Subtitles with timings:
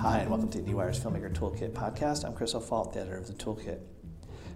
[0.00, 2.24] Hi, and welcome to IndieWire's Filmmaker Toolkit podcast.
[2.24, 3.80] I'm Chris O'Falt, the editor of the Toolkit.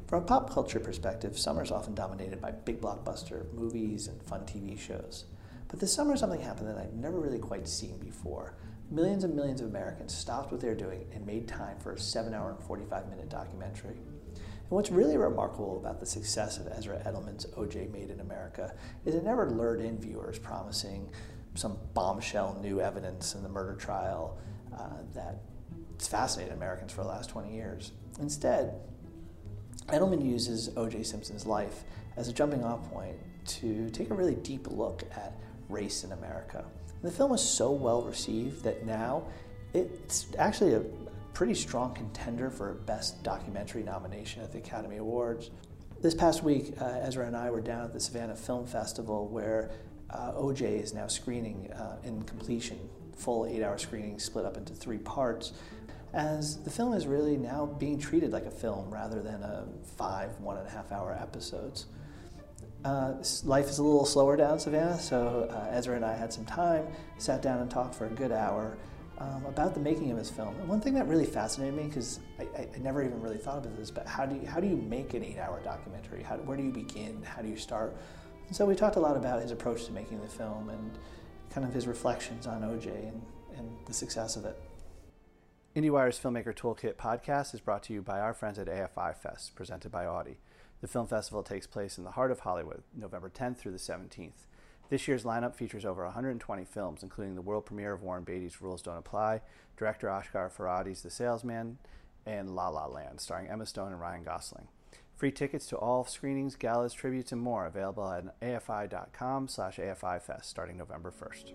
[0.07, 4.47] From a pop culture perspective, summer is often dominated by big blockbuster movies and fun
[4.47, 5.27] TV shows.
[5.69, 8.55] But this summer, something happened that I'd never really quite seen before.
[8.91, 12.33] Millions and millions of Americans stopped what they're doing and made time for a 7
[12.33, 13.99] hour and 45 minute documentary.
[13.99, 18.75] And what's really remarkable about the success of Ezra Edelman's OJ Made in America
[19.05, 21.11] is it never lured in viewers promising
[21.55, 24.39] some bombshell new evidence in the murder trial
[24.79, 25.39] uh, that
[25.99, 27.93] has fascinated Americans for the last 20 years.
[28.21, 28.81] Instead,
[29.89, 31.03] Edelman uses O.J.
[31.03, 31.85] Simpson's life
[32.17, 35.35] as a jumping off point to take a really deep look at
[35.69, 36.65] race in America.
[37.03, 39.25] And the film was so well received that now
[39.73, 40.83] it's actually a
[41.33, 45.51] pretty strong contender for a Best Documentary nomination at the Academy Awards.
[46.01, 49.73] This past week, uh, Ezra and I were down at the Savannah Film Festival where
[50.11, 52.79] uh, OJ is now screening uh, in completion
[53.17, 55.53] full eight hour screening split up into three parts,
[56.13, 60.39] as the film is really now being treated like a film rather than a five,
[60.41, 61.87] one and a half hour episodes.
[62.85, 66.45] Uh, life is a little slower down Savannah, so uh, Ezra and I had some
[66.45, 68.77] time, sat down and talked for a good hour
[69.19, 70.55] um, about the making of his film.
[70.61, 73.77] And one thing that really fascinated me, because I, I, never even really thought about
[73.77, 76.23] this, but how do you, how do you make an eight hour documentary?
[76.23, 77.23] How, where do you begin?
[77.23, 77.97] How do you start?
[78.49, 80.99] And so we talked a lot about his approach to making the film and
[81.55, 83.23] kind of his reflections on OJ and,
[83.57, 84.61] and the success of it.
[85.77, 89.93] IndieWire's Filmmaker Toolkit podcast is brought to you by our friends at AFI Fest, presented
[89.93, 90.39] by Audi.
[90.81, 94.49] The film festival takes place in the heart of Hollywood, November 10th through the 17th.
[94.91, 98.83] This year's lineup features over 120 films, including the world premiere of Warren Beatty's Rules
[98.83, 99.41] Don't Apply,
[99.77, 101.79] director Asghar Farhadi's The Salesman,
[102.27, 104.67] and La La Land, starring Emma Stone and Ryan Gosling.
[105.17, 110.77] Free tickets to all screenings, galas, tributes, and more available at afi.com slash afifest starting
[110.77, 111.53] November 1st.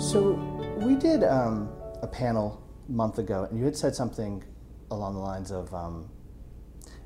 [0.00, 0.34] So
[0.78, 1.68] we did um,
[2.02, 4.44] a panel a month ago, and you had said something
[4.92, 6.08] along the lines of um,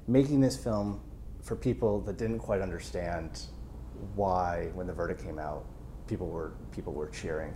[0.07, 1.01] making this film
[1.41, 3.47] for people that didn't quite understand
[4.15, 5.65] why, when the verdict came out,
[6.07, 7.55] people were people were cheering.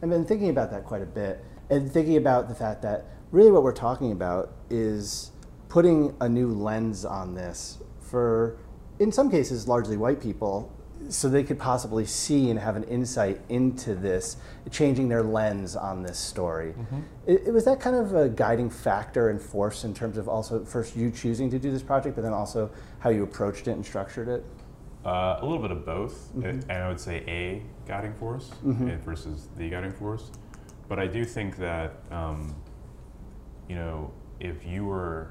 [0.00, 3.50] I've been thinking about that quite a bit, and thinking about the fact that really
[3.50, 5.30] what we're talking about is
[5.68, 8.56] putting a new lens on this for,
[8.98, 10.72] in some cases, largely white people,
[11.08, 14.38] so they could possibly see and have an insight into this,
[14.70, 16.72] changing their lens on this story.
[16.72, 17.00] Mm-hmm.
[17.26, 20.64] It, it, was that kind of a guiding factor and force in terms of also
[20.64, 23.84] first you choosing to do this project, but then also how you approached it and
[23.84, 24.44] structured it.
[25.04, 26.68] Uh, a little bit of both, mm-hmm.
[26.70, 28.96] and I would say a guiding force mm-hmm.
[29.04, 30.30] versus the guiding force.
[30.88, 32.54] But I do think that um,
[33.68, 35.30] you know, if you were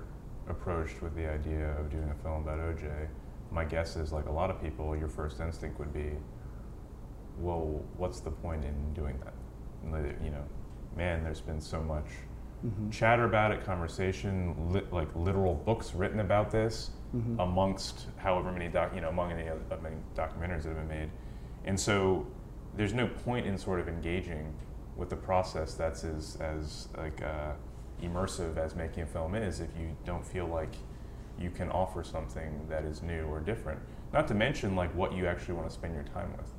[0.50, 3.08] approached with the idea of doing a film about OJ,
[3.52, 6.12] my guess is like a lot of people, your first instinct would be,
[7.40, 9.34] well, what's the point in doing that?
[10.24, 10.44] You know,
[10.96, 12.08] man, there's been so much
[12.66, 12.90] mm-hmm.
[12.90, 17.40] chatter about it, conversation, li- like literal books written about this, mm-hmm.
[17.40, 21.10] amongst however many doc, you know, among any other, many documentaries that have been made,
[21.66, 22.26] and so
[22.76, 24.54] there's no point in sort of engaging
[24.98, 27.22] with the process that's as as like.
[27.22, 27.54] Uh,
[28.02, 30.74] immersive as making a film is if you don't feel like
[31.40, 33.80] you can offer something that is new or different.
[34.14, 36.52] Not to mention like what you actually want to spend your time with.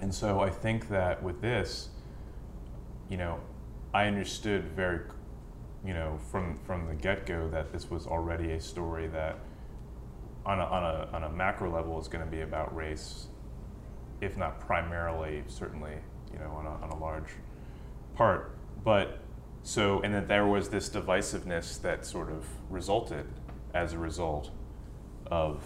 [0.00, 1.88] And so I think that with this,
[3.08, 3.38] you know,
[3.92, 5.00] I understood very,
[5.84, 9.38] you know, from from the get go that this was already a story that,
[10.44, 13.26] on a on a on a macro level, is going to be about race,
[14.20, 15.94] if not primarily, certainly,
[16.32, 17.30] you know, on a on a large
[18.16, 18.56] part.
[18.82, 19.20] But
[19.64, 23.26] so, and that there was this divisiveness that sort of resulted
[23.72, 24.50] as a result
[25.26, 25.64] of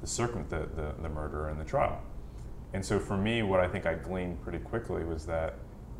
[0.00, 2.02] the circum the, the, the murder and the trial.
[2.74, 5.54] And so for me, what I think I gleaned pretty quickly was that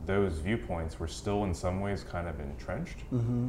[0.06, 2.98] those viewpoints were still in some ways kind of entrenched.
[3.12, 3.48] Mm-hmm.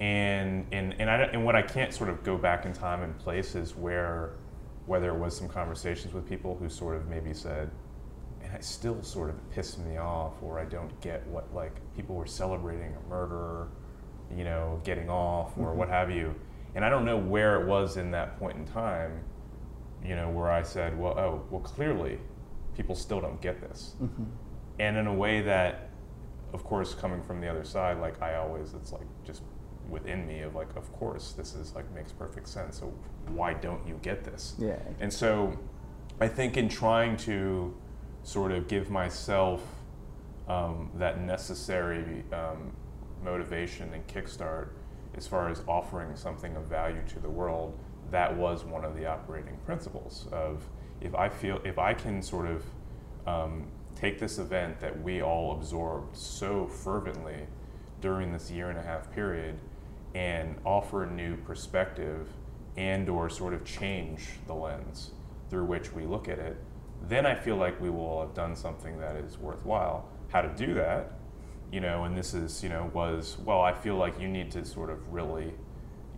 [0.00, 3.18] And, and, and, I, and what I can't sort of go back in time and
[3.18, 4.32] place is where,
[4.84, 7.70] whether it was some conversations with people who sort of maybe said,
[8.54, 12.26] it still sort of pissed me off, or I don't get what like people were
[12.26, 13.68] celebrating a murderer,
[14.34, 15.78] you know, getting off or mm-hmm.
[15.78, 16.34] what have you,
[16.74, 19.22] and I don't know where it was in that point in time,
[20.04, 22.18] you know, where I said, well, oh, well, clearly,
[22.76, 24.24] people still don't get this, mm-hmm.
[24.78, 25.90] and in a way that,
[26.52, 29.42] of course, coming from the other side, like I always, it's like just
[29.88, 32.78] within me of like, of course, this is like makes perfect sense.
[32.78, 32.92] So
[33.28, 34.54] why don't you get this?
[34.58, 34.78] Yeah.
[35.00, 35.58] And so,
[36.20, 37.74] I think in trying to
[38.24, 39.62] sort of give myself
[40.48, 42.72] um, that necessary um,
[43.22, 44.68] motivation and kickstart
[45.14, 47.78] as far as offering something of value to the world
[48.10, 50.66] that was one of the operating principles of
[51.00, 52.64] if i feel if i can sort of
[53.26, 57.46] um, take this event that we all absorbed so fervently
[58.00, 59.58] during this year and a half period
[60.14, 62.28] and offer a new perspective
[62.76, 65.12] and or sort of change the lens
[65.48, 66.56] through which we look at it
[67.08, 70.08] then i feel like we will have done something that is worthwhile.
[70.28, 71.12] How to do that
[71.70, 74.64] you know and this is you know was well i feel like you need to
[74.64, 75.54] sort of really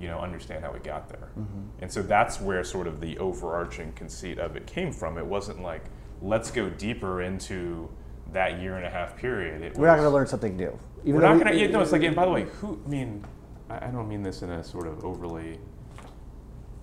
[0.00, 1.28] you know understand how we got there.
[1.38, 1.82] Mm-hmm.
[1.82, 5.18] and so that's where sort of the overarching conceit of it came from.
[5.18, 5.84] It wasn't like
[6.22, 7.88] let's go deeper into
[8.32, 9.62] that year and a half period.
[9.62, 10.78] It we're was, not going to learn something new.
[11.02, 12.88] Even we're not going to you know it's like and by the way who i
[12.88, 13.24] mean
[13.68, 15.58] I don't mean this in a sort of overly,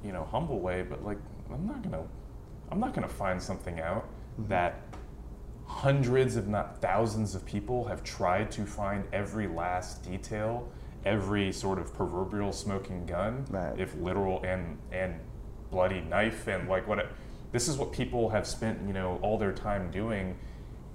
[0.03, 1.17] you know, humble way, but like
[1.51, 2.03] I'm not gonna,
[2.71, 4.05] I'm not gonna find something out
[4.39, 4.47] mm-hmm.
[4.49, 4.81] that
[5.65, 10.69] hundreds, if not thousands, of people have tried to find every last detail,
[11.05, 13.79] every sort of proverbial smoking gun, right.
[13.79, 15.15] if literal and and
[15.71, 16.99] bloody knife and like what.
[16.99, 17.07] It,
[17.51, 20.35] this is what people have spent, you know, all their time doing,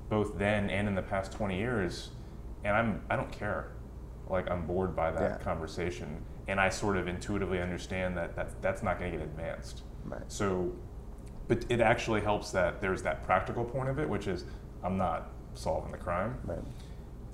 [0.09, 2.11] both then and in the past 20 years,
[2.65, 3.71] and I'm I don't care
[4.29, 5.45] like I'm bored by that yeah.
[5.45, 9.83] conversation, and I sort of intuitively understand that that's, that's not going to get advanced.
[10.05, 10.21] Right.
[10.29, 10.73] So,
[11.49, 14.45] but it actually helps that there's that practical point of it, which is
[14.85, 16.59] I'm not solving the crime, right.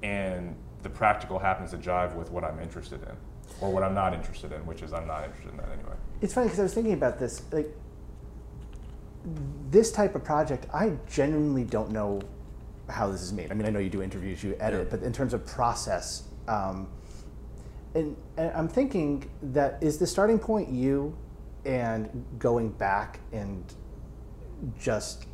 [0.02, 3.16] and the practical happens to jive with what I'm interested in,
[3.60, 5.94] or what I'm not interested in, which is I'm not interested in that anyway.
[6.22, 7.68] It's funny because I was thinking about this, like
[9.70, 10.66] this type of project.
[10.72, 12.20] I genuinely don't know
[12.88, 13.50] how this is made.
[13.50, 14.96] I mean, I know you do interviews, you edit, yeah.
[14.96, 16.88] but in terms of process, um,
[17.94, 21.16] and, and, I'm thinking that is the starting point you
[21.64, 23.64] and going back and
[24.78, 25.26] just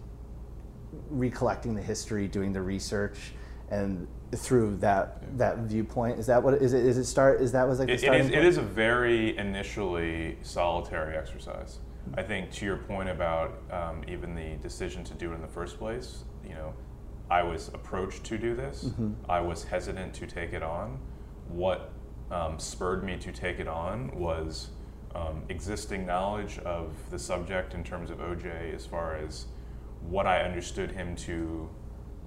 [1.08, 3.32] recollecting the history, doing the research,
[3.70, 7.66] and through that that viewpoint is that what is it is it start is that
[7.66, 11.80] was like it, it, is, it is a very initially solitary exercise
[12.14, 15.48] i think to your point about um, even the decision to do it in the
[15.48, 16.72] first place you know
[17.30, 18.84] I was approached to do this.
[18.84, 19.12] Mm-hmm.
[19.30, 20.98] I was hesitant to take it on.
[21.48, 21.92] What
[22.30, 24.70] um, spurred me to take it on was
[25.14, 29.46] um, existing knowledge of the subject in terms of OJ, as far as
[30.02, 31.68] what I understood him to,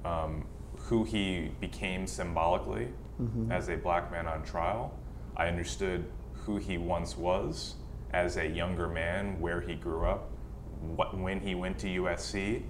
[0.06, 0.46] um,
[0.78, 2.90] who he became symbolically
[3.22, 3.52] mm-hmm.
[3.52, 4.98] as a black man on trial.
[5.36, 7.76] I understood who he once was
[8.12, 10.30] as a younger man, where he grew up,
[10.96, 12.64] what, when he went to USC,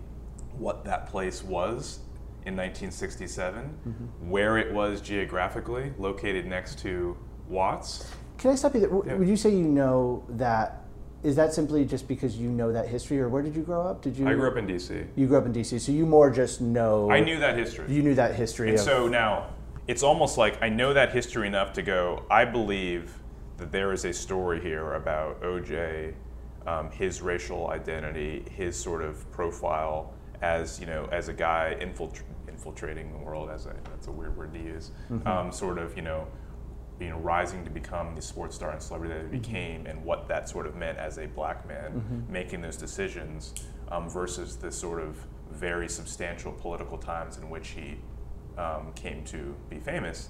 [0.57, 1.99] what that place was
[2.45, 4.29] in 1967, mm-hmm.
[4.29, 7.17] where it was geographically, located next to
[7.49, 8.09] Watts.
[8.37, 8.89] Can I stop you there?
[9.05, 9.15] Yeah.
[9.15, 10.81] Would you say you know that?
[11.23, 14.01] Is that simply just because you know that history, or where did you grow up?
[14.01, 14.27] Did you?
[14.27, 15.03] I grew up in D.C.
[15.15, 17.09] You grew up in D.C., so you more just know.
[17.09, 17.93] I knew that history.
[17.93, 18.69] You knew that history.
[18.69, 19.47] And of, so now,
[19.87, 22.23] it's almost like I know that history enough to go.
[22.29, 23.13] I believe
[23.57, 26.13] that there is a story here about O.J.,
[26.67, 32.33] um, his racial identity, his sort of profile as you know, as a guy infiltrating
[32.53, 34.91] infiltrating the world as a that's a weird word to use.
[35.09, 35.27] Mm-hmm.
[35.27, 36.27] Um, sort of you know,
[37.03, 39.41] you know, rising to become the sports star and celebrity that he mm-hmm.
[39.41, 42.31] became, and what that sort of meant as a black man mm-hmm.
[42.31, 43.53] making those decisions
[43.89, 45.17] um, versus the sort of
[45.51, 47.97] very substantial political times in which he
[48.57, 50.29] um, came to be famous.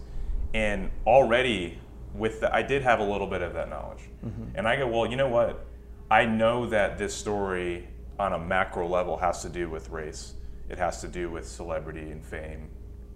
[0.54, 1.80] And already
[2.14, 4.56] with the, I did have a little bit of that knowledge, mm-hmm.
[4.56, 5.66] and I go, well, you know what?
[6.12, 7.88] I know that this story
[8.20, 10.34] on a macro level has to do with race
[10.70, 12.70] it has to do with celebrity and fame.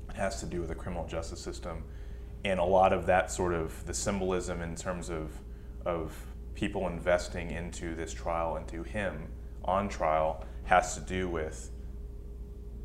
[0.10, 1.84] It has to do with the criminal justice system.
[2.46, 5.32] And a lot of that sort of the symbolism in terms of,
[5.86, 6.16] of
[6.56, 9.28] people investing into this trial, into him
[9.66, 11.72] on trial, has to do with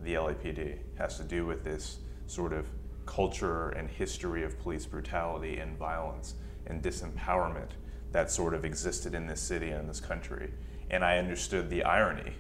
[0.03, 2.67] the LAPD, has to do with this sort of
[3.07, 6.35] culture and history of police brutality and violence
[6.67, 7.71] and disempowerment
[8.13, 10.53] that sort of existed in this city and in this country.
[10.91, 12.35] And I understood the irony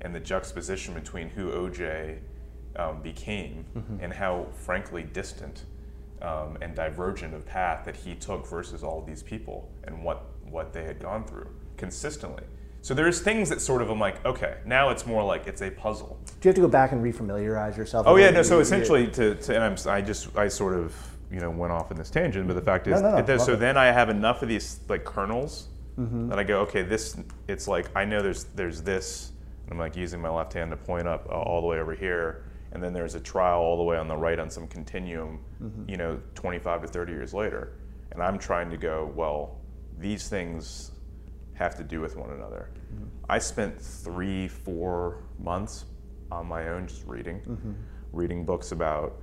[0.00, 2.18] and the juxtaposition between who OJ
[2.76, 4.02] um, became mm-hmm.
[4.02, 5.64] and how, frankly, distant
[6.24, 10.72] um, and divergent of path that he took versus all these people and what, what
[10.72, 12.44] they had gone through consistently.
[12.80, 15.70] So there's things that sort of I'm like, okay, now it's more like it's a
[15.70, 16.18] puzzle.
[16.26, 18.06] Do you have to go back and refamiliarize yourself?
[18.06, 18.42] Oh yeah, no.
[18.42, 20.94] So essentially, to, to and I'm, I just I sort of
[21.30, 23.24] you know went off in this tangent, but the fact is, no, no, no.
[23.24, 23.60] Does, so it.
[23.60, 26.28] then I have enough of these like kernels mm-hmm.
[26.28, 27.16] that I go, okay, this
[27.48, 29.32] it's like I know there's there's this
[29.64, 31.94] and I'm like using my left hand to point up uh, all the way over
[31.94, 35.38] here, and then there's a trial all the way on the right on some continuum,
[35.62, 35.88] mm-hmm.
[35.88, 37.72] you know, 25 to 30 years later.
[38.10, 39.60] And I'm trying to go, well,
[39.98, 40.90] these things
[41.54, 42.70] have to do with one another.
[42.92, 43.04] Mm-hmm.
[43.28, 45.86] I spent three, four months
[46.32, 47.72] on my own just reading, mm-hmm.
[48.12, 49.20] reading books about,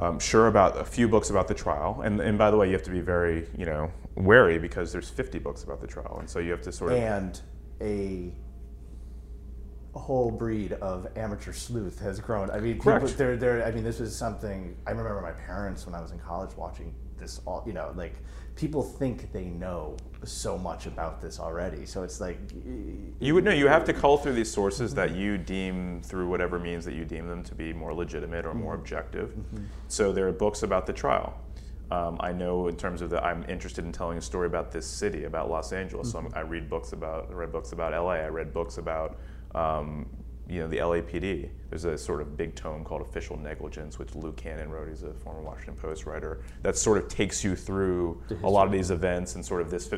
[0.00, 2.00] um, sure about a few books about the trial.
[2.02, 5.08] And, and by the way, you have to be very, you know, wary because there's
[5.08, 6.16] 50 books about the trial.
[6.18, 6.98] And so you have to sort of.
[6.98, 7.40] And
[7.80, 8.32] a a
[9.98, 12.50] whole breed of amateur sleuth has grown.
[12.50, 13.04] I mean, Correct.
[13.04, 16.12] people, they're, they're, I mean, this was something I remember my parents when I was
[16.12, 17.40] in college watching this.
[17.46, 18.14] All you know, like
[18.56, 21.86] people think they know so much about this already.
[21.86, 22.38] So it's like
[23.20, 23.52] You would know.
[23.52, 27.04] You have to cull through these sources that you deem, through whatever means that you
[27.04, 28.82] deem them to be more legitimate or more mm-hmm.
[28.82, 29.30] objective.
[29.30, 29.64] Mm-hmm.
[29.88, 31.38] So there are books about the trial.
[31.90, 34.86] Um, I know in terms of the, I'm interested in telling a story about this
[34.86, 36.10] city, about Los Angeles.
[36.10, 36.36] So mm-hmm.
[36.36, 38.12] I'm, I read books about, I read books about LA.
[38.12, 39.18] I read books about,
[39.54, 40.06] um,
[40.48, 41.48] you know, the LAPD.
[41.70, 44.88] There's a sort of big tome called Official Negligence, which Lou Cannon wrote.
[44.88, 46.42] He's a former Washington Post writer.
[46.62, 49.90] That sort of takes you through a lot of these events and sort of this.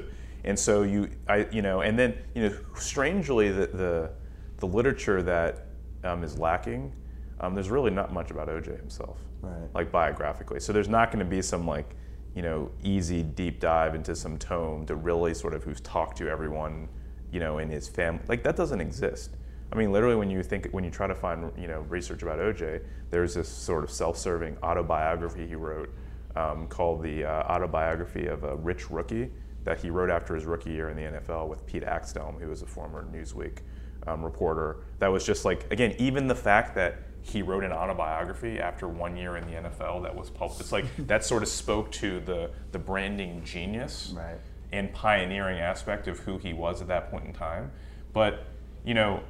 [0.45, 4.11] And so you, I, you know, and then you know, strangely, the the,
[4.59, 5.67] the literature that
[6.05, 6.93] um, is lacking.
[7.41, 9.69] Um, there's really not much about OJ himself, Right.
[9.75, 10.61] like biographically.
[10.61, 11.95] So there's not going to be some like,
[12.35, 16.29] you know, easy deep dive into some tome to really sort of who's talked to
[16.31, 16.89] everyone,
[17.33, 18.23] you know, in his family.
[18.29, 19.37] Like that doesn't exist.
[19.77, 22.39] I mean, literally, when you think when you try to find you know research about
[22.39, 25.91] OJ, there's this sort of self-serving autobiography he wrote
[26.35, 29.31] um, called the uh, Autobiography of a Rich Rookie
[29.65, 32.63] that he wrote after his rookie year in the NFL with Pete Axthelm, who was
[32.63, 33.59] a former Newsweek
[34.07, 34.79] um, reporter.
[34.99, 39.15] That was just like again, even the fact that he wrote an autobiography after one
[39.15, 40.63] year in the NFL that was published.
[40.63, 44.39] It's like that sort of spoke to the the branding genius Right.
[44.73, 47.73] and pioneering aspect of who he was at that point in time.
[48.15, 48.47] But
[48.83, 49.21] you know,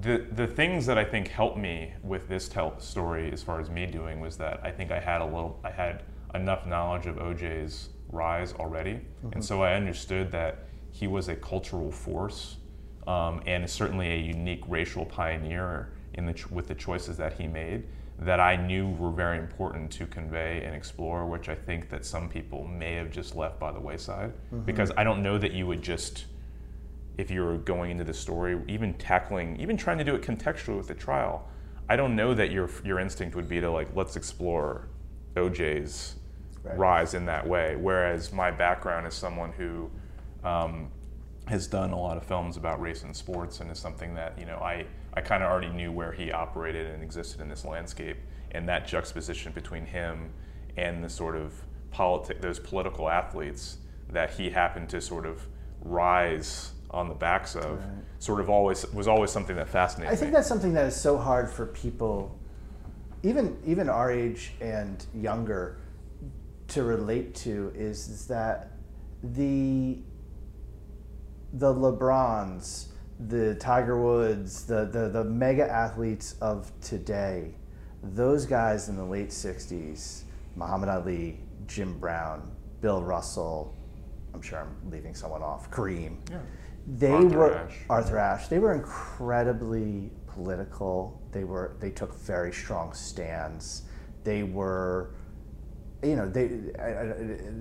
[0.00, 3.70] the the things that I think helped me with this tell story, as far as
[3.70, 6.02] me doing, was that I think I had a little, I had
[6.34, 9.00] enough knowledge of OJ's rise already,
[9.32, 12.56] and so I understood that he was a cultural force
[13.06, 17.34] um, and is certainly a unique racial pioneer in the ch- with the choices that
[17.34, 17.84] he made
[18.20, 22.28] that I knew were very important to convey and explore, which I think that some
[22.28, 24.32] people may have just left by the wayside.
[24.66, 26.26] Because I don't know that you would just
[27.18, 30.76] if you were going into the story, even tackling, even trying to do it contextually
[30.76, 31.48] with the trial,
[31.88, 34.88] I don't know that your your instinct would be to like let's explore
[35.34, 36.14] OJ's
[36.64, 36.78] Right.
[36.78, 37.76] rise in that way.
[37.76, 39.90] Whereas my background is someone who
[40.44, 40.90] um,
[41.46, 44.44] has done a lot of films about race and sports, and is something that you
[44.46, 48.18] know I I kind of already knew where he operated and existed in this landscape,
[48.50, 50.30] and that juxtaposition between him
[50.76, 51.54] and the sort of
[51.90, 53.78] politic those political athletes
[54.10, 55.46] that he happened to sort of
[55.80, 57.86] rise on the backs of Right.
[58.18, 60.14] sort of always was always something that fascinated me.
[60.14, 60.36] I think me.
[60.36, 62.38] that's something that is so hard for people,
[63.22, 65.78] even even our age and younger,
[66.68, 68.72] to relate to is, is that
[69.22, 69.98] the
[71.54, 72.88] the LeBrons,
[73.28, 77.54] the Tiger Woods, the, the the mega athletes of today,
[78.02, 80.22] those guys in the late '60s,
[80.56, 83.74] Muhammad Ali, Jim Brown, Bill Russell,
[84.34, 86.38] I'm sure I'm leaving someone off, Kareem Yeah.
[86.96, 87.76] They Arthur were Ashe.
[87.90, 88.48] Arthur Ashe.
[88.48, 91.20] They were incredibly political.
[91.32, 93.82] They were they took very strong stands.
[94.24, 95.10] They were,
[96.02, 96.44] you know, they
[96.78, 97.04] I, I,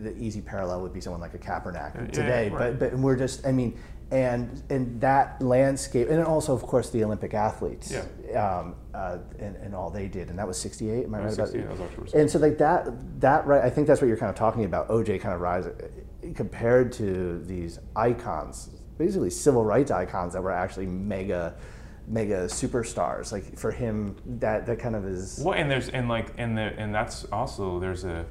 [0.04, 2.50] the easy parallel would be someone like a Kaepernick Yeah, today.
[2.50, 2.80] right.
[2.80, 3.78] But but we're just I mean,
[4.12, 7.94] and and that landscape, and also of course the Olympic athletes,
[8.36, 11.06] um, uh, and, and all they did, and that was '68.
[11.06, 12.88] Am I right about 68, that And so like that
[13.20, 14.88] that right, I think that's what you're kind of talking about.
[14.88, 15.68] OJ kind of rise
[16.36, 21.56] compared to these icons, basically civil rights icons that were actually mega
[22.08, 23.32] mega superstars.
[23.32, 26.74] Like for him, that that kind of is Well, and there's and like and the
[26.78, 28.26] and that's also there's a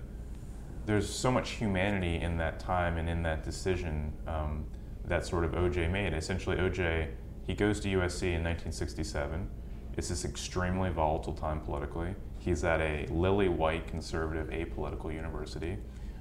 [0.86, 4.64] there's so much humanity in that time and in that decision um,
[5.04, 6.14] that sort of OJ made.
[6.14, 7.08] Essentially, OJ
[7.46, 9.48] he goes to USC in 1967.
[9.96, 12.14] It's this extremely volatile time politically.
[12.38, 15.78] He's at a lily white conservative apolitical university.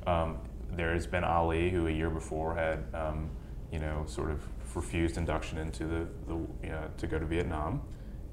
[0.08, 0.38] Um,
[0.72, 3.30] there has been Ali, who a year before had, um,
[3.76, 4.40] you know, sort of
[4.74, 7.82] refused induction into the, the you know, to go to Vietnam,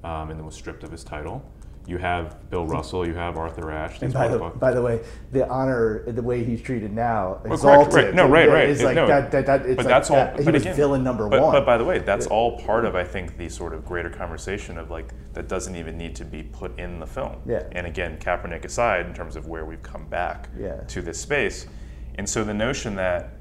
[0.05, 1.43] um, and then was stripped of his title.
[1.85, 4.01] You have Bill Russell, you have Arthur Ashe.
[4.03, 5.01] And by the, by the way,
[5.33, 7.93] the honor, the way he's treated now, Well, exalted.
[7.93, 8.13] right.
[8.15, 8.69] No, right, right.
[8.69, 10.15] Is It- like no, that, that, that, it's but like that's all.
[10.15, 11.51] that- He but was again, villain number but, one.
[11.51, 14.77] But by the way, that's all part of I think the sort of greater conversation
[14.77, 17.41] of like that doesn't even need to be put in the film.
[17.45, 17.63] Yeah.
[17.73, 20.75] And again, Kaepernick aside, in terms of where we've come back Yeah.
[20.87, 21.67] to this space,
[22.15, 23.33] and so the notion that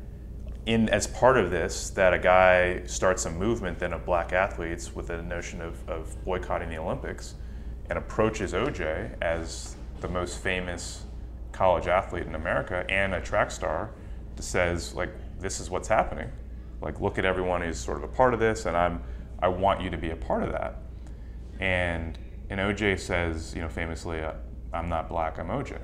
[0.66, 4.94] in as part of this that a guy starts a movement then of black athletes
[4.94, 7.34] with the notion of, of boycotting the Olympics
[7.88, 11.04] and approaches OJ as the most famous
[11.50, 13.90] college athlete in America and a track star
[14.38, 16.30] says like this is what's happening.
[16.80, 19.02] Like look at everyone who's sort of a part of this and I'm
[19.40, 20.78] I want you to be a part of that.
[21.58, 22.18] And
[22.50, 24.34] and OJ says you know famously uh,
[24.72, 25.80] I'm not black I'm OJ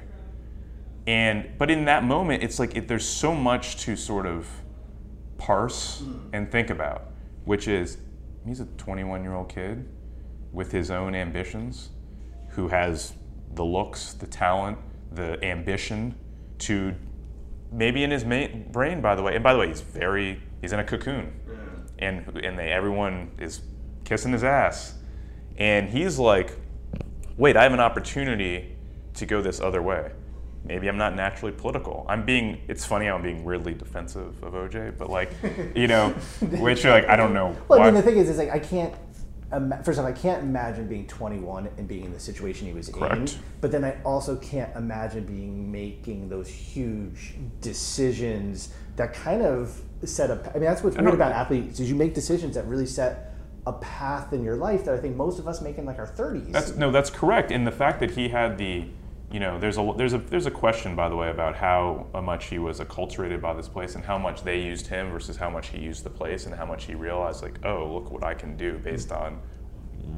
[1.08, 4.47] and but in that moment it's like it, there's so much to sort of
[5.38, 6.28] parse hmm.
[6.33, 7.12] and think about
[7.49, 7.97] which is
[8.47, 9.88] he's a 21 year old kid
[10.52, 11.88] with his own ambitions,
[12.50, 13.14] who has
[13.54, 14.76] the looks, the talent,
[15.12, 16.14] the ambition
[16.59, 16.95] to
[17.73, 19.35] maybe in his ma- brain, by the way.
[19.35, 21.33] And by the way, he's very he's in a cocoon,
[21.99, 23.62] and and they everyone is
[24.04, 24.99] kissing his ass,
[25.57, 26.54] and he's like,
[27.38, 28.76] wait, I have an opportunity
[29.14, 30.12] to go this other way.
[30.64, 32.04] Maybe I'm not naturally political.
[32.08, 32.60] I'm being.
[32.68, 35.30] It's funny how I'm being weirdly defensive of OJ, but like,
[35.74, 36.10] you know,
[36.40, 37.56] which like I don't know.
[37.68, 38.94] Well, why- I mean, the thing is, is like I can't.
[39.82, 42.94] First off, I can't imagine being 21 and being in the situation he was in.
[42.94, 43.38] Correct.
[43.62, 50.30] But then I also can't imagine being making those huge decisions that kind of set
[50.30, 50.48] up.
[50.48, 53.34] I mean, that's what's weird about athletes is you make decisions that really set
[53.66, 56.06] a path in your life that I think most of us make in like our
[56.06, 56.52] 30s.
[56.52, 57.50] That's no, that's correct.
[57.50, 58.84] And the fact that he had the,
[59.30, 62.47] you know, there's a there's a there's a question by the way about how much
[62.47, 65.68] he was acculturated by this place and how much they used him versus how much
[65.68, 68.56] he used the place and how much he realized like, oh, look what I can
[68.56, 69.38] do based on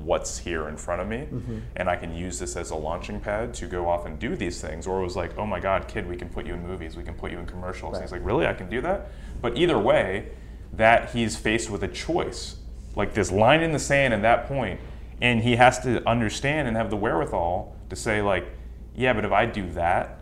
[0.04, 1.26] what's here in front of me.
[1.30, 1.58] Mm-hmm.
[1.74, 4.60] And I can use this as a launching pad to go off and do these
[4.60, 4.86] things.
[4.86, 6.96] Or it was like oh my god kid we can put you in movies.
[6.96, 7.94] We can put you in commercials.
[7.94, 8.46] And he's like really?
[8.46, 9.10] I can do that?
[9.42, 10.28] But either way
[10.72, 12.56] that he's faced with a choice
[12.94, 14.78] like this line in the sand at that point
[15.20, 18.46] and he has to understand and have the wherewithal to say like
[19.00, 20.20] yeah but if I do that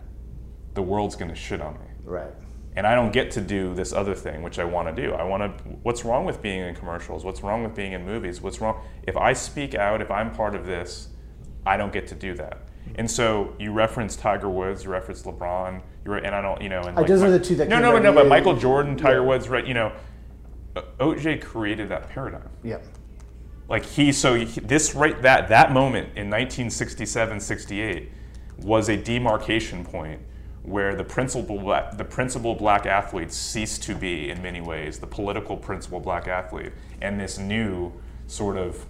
[0.75, 2.32] the world's going to shit on me right.
[2.76, 5.12] and I don't get to do this other thing, which I want to do.
[5.12, 5.64] I want to.
[5.82, 7.25] What's wrong with being in commercials?
[7.25, 8.40] What's wrong with being in movies?
[8.40, 10.00] What's wrong if I speak out?
[10.00, 11.08] If I'm part of this,
[11.66, 12.68] I don't get to do that.
[12.94, 16.68] And so you reference Tiger Woods, you reference LeBron, you re- and I don't, you
[16.68, 18.28] know, and Uh, those are the two that No, no, right no, but.
[18.28, 19.26] Michael Jordan, Tiger Yeah.
[19.26, 19.66] Woods, right?
[19.66, 19.92] You know,
[21.00, 22.49] OJ created that paradigm.
[22.62, 22.78] Yeah.
[23.68, 28.12] Like he, so he, this right that that moment in 1967, 68
[28.59, 30.21] was a demarcation point
[30.62, 35.07] where the principal black, the principal black athlete ceased to be in many ways the
[35.07, 37.93] political principal black athlete, and this new
[38.27, 38.85] sort of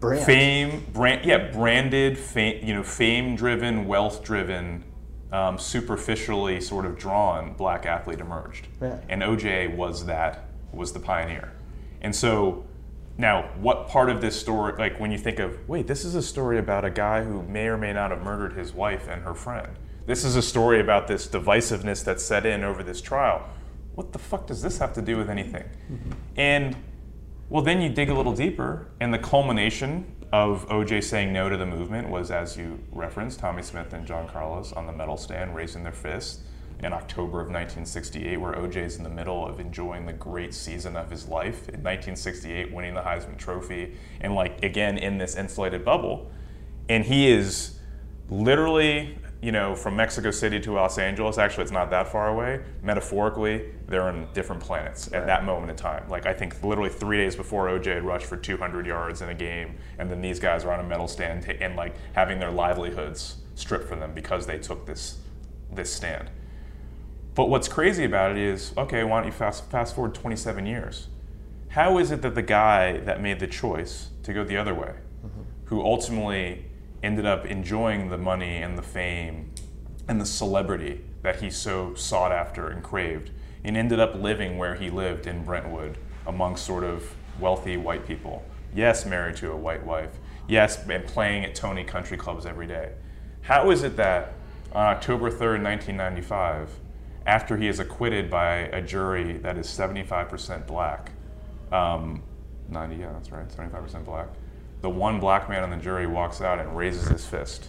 [0.00, 0.26] Brand.
[0.26, 4.84] fame brand yeah branded fame you know fame driven wealth driven
[5.32, 8.98] um, superficially sort of drawn black athlete emerged Yeah.
[9.08, 11.52] and oj was that was the pioneer
[12.02, 12.64] and so
[13.16, 16.22] now what part of this story like when you think of wait this is a
[16.22, 19.34] story about a guy who may or may not have murdered his wife and her
[19.34, 19.68] friend.
[20.06, 23.48] This is a story about this divisiveness that set in over this trial.
[23.94, 25.64] What the fuck does this have to do with anything?
[25.90, 26.12] Mm-hmm.
[26.36, 26.76] And
[27.48, 31.56] well, then you dig a little deeper, and the culmination of OJ saying no to
[31.56, 35.54] the movement was, as you referenced, Tommie Smith and John Carlos on the medal stand
[35.54, 36.40] raising their fists
[36.82, 41.10] in October of 1968, where OJ's in the middle of enjoying the great season of
[41.10, 46.30] his life in 1968, winning the Heisman Trophy, and like again in this insulated bubble.
[46.88, 47.78] And he is
[48.28, 51.38] literally, you know, from Mexico City to Los Angeles.
[51.38, 52.60] Actually, it's not that far away.
[52.82, 56.08] Metaphorically, they're on different planets at that moment in time.
[56.08, 59.34] Like I think literally three days before OJ had rushed for 200 yards in a
[59.34, 63.36] game, and then these guys are on a medal stand and like having their livelihoods
[63.54, 65.18] stripped from them because they took this
[65.72, 66.30] this stand.
[67.34, 71.08] But what's crazy about it is, okay, why don't you fast fast forward 27 years?
[71.68, 74.94] How is it that the guy that made the choice to go the other way,
[75.26, 75.42] mm-hmm.
[75.64, 76.66] who ultimately
[77.02, 79.50] ended up enjoying the money and the fame
[80.06, 83.30] and the celebrity that he so sought after and craved,
[83.64, 88.44] and ended up living where he lived in Brentwood amongst sort of wealthy white people?
[88.72, 90.10] Yes, married to a white wife.
[90.46, 92.92] Yes, and playing at Tony country clubs every day.
[93.42, 94.34] How is it that
[94.72, 96.70] on October 3rd, 1995,
[97.26, 101.10] after he is acquitted by a jury that is 75% black,
[101.72, 102.22] um,
[102.68, 104.28] 90, yeah, that's right, 75% black,
[104.82, 107.68] the one black man on the jury walks out and raises his fist,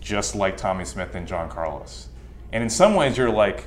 [0.00, 2.08] just like Tommie Smith and John Carlos.
[2.52, 3.64] And in some ways, you're like,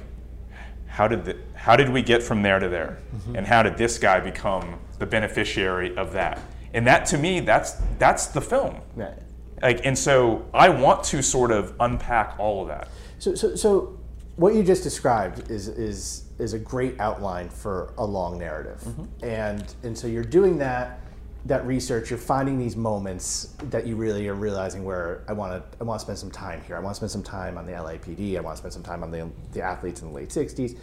[0.85, 2.97] how did, the, how did we get from there to there?
[3.35, 6.39] And how did this guy become the beneficiary of that?
[6.73, 8.77] And that to me, that's, that's the film.
[8.95, 9.17] Right.
[9.61, 12.87] Like, and so I want to sort of unpack all of that.
[13.19, 13.96] So, so, so
[14.37, 18.81] what you just described is is is a great outline for a long narrative,
[19.23, 21.01] and and so you're doing that
[21.45, 22.09] that research.
[22.11, 25.99] You're finding these moments that you really are realizing where I want to I want
[25.99, 26.77] to spend some time here.
[26.77, 28.37] I want to spend some time on the LAPD.
[28.37, 30.77] I want to spend some time on the the athletes in the late '60s.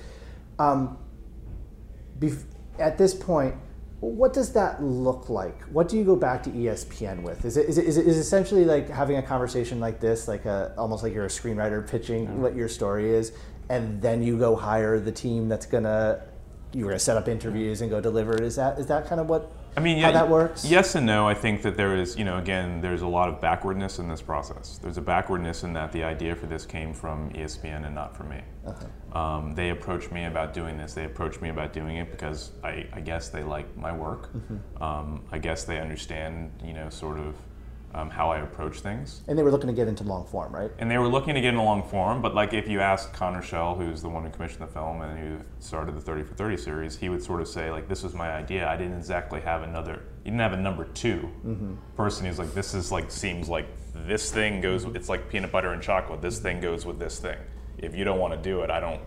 [0.59, 0.99] Um,
[2.19, 2.45] bef-
[2.81, 3.55] at this point,
[4.05, 5.63] what does that look like?
[5.65, 7.45] What do you go back to ESPN with?
[7.45, 10.75] Is it is it, is it essentially like having a conversation like this, like a
[10.77, 12.43] almost like you're a screenwriter pitching mm-hmm.
[12.43, 13.33] what your story is,
[13.69, 16.23] and then you go hire the team that's gonna
[16.75, 17.85] you're going to set up interviews mm-hmm.
[17.85, 18.41] and go deliver it.
[18.41, 20.65] Is that is that kind of what I mean, how yeah, that works?
[20.65, 21.29] Yes and no.
[21.29, 24.23] I think that there is, you know, again, there's a lot of backwardness in this
[24.23, 24.79] process.
[24.79, 28.29] There's a backwardness in that the idea for this came from ESPN and not from
[28.31, 28.41] me.
[29.13, 30.95] Um, they approached me about doing this.
[30.95, 34.31] They approached me about doing it because I, I guess they like my work.
[34.81, 37.37] Um, I guess they understand, you know, sort of
[37.95, 39.23] um, how I approach things.
[39.29, 40.71] And they were looking to get into long form, right?
[40.79, 43.13] And they were looking to get in a long form, but like if you asked
[43.13, 46.35] Connor Schell, who's the one who commissioned the film and who started the 30 for
[46.35, 48.69] 30 series, he would sort of say like, "This was my idea.
[48.69, 50.03] I didn't exactly have another.
[50.25, 54.33] You didn't have a number 2 person." He's like, "This is like seems like this
[54.33, 54.85] thing goes.
[54.85, 56.21] It's like peanut butter and chocolate.
[56.21, 57.39] This thing goes with this thing.
[57.79, 59.01] If you don't want to do it, I don't."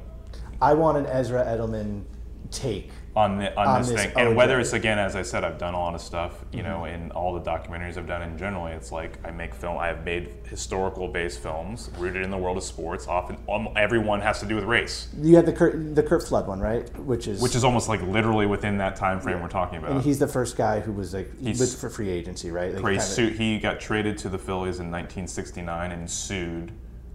[0.62, 2.04] I want an Ezra Edelman
[2.52, 2.92] take.
[3.18, 4.14] On, the, on, On this, this thing.
[4.16, 6.46] And whether it's again, as I said, I've done a lot of stuff.
[6.52, 7.06] You know, Mm-hmm.
[7.06, 9.80] in all the documentaries I've done, and generally, it's like I make film.
[9.80, 13.08] I have made historical-based films rooted in the world of sports.
[13.08, 16.46] Often, um, everyone has to do with race, You had the Kurt, the Curt Flood
[16.46, 16.88] one, right?
[17.00, 19.90] Which is which is almost like literally within that time frame we're talking about.
[19.92, 22.72] and he's the first guy who was like he was for free agency, right?
[22.76, 26.72] Like kinda- sued, he got traded to the Phillies in 1969 and sued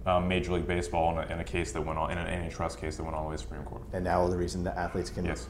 [0.06, 2.80] um, Major League Baseball in a, in a case that went on in an antitrust
[2.80, 3.82] case that went all the way to the Supreme Court.
[3.92, 5.46] and now the reason that athletes can Yes.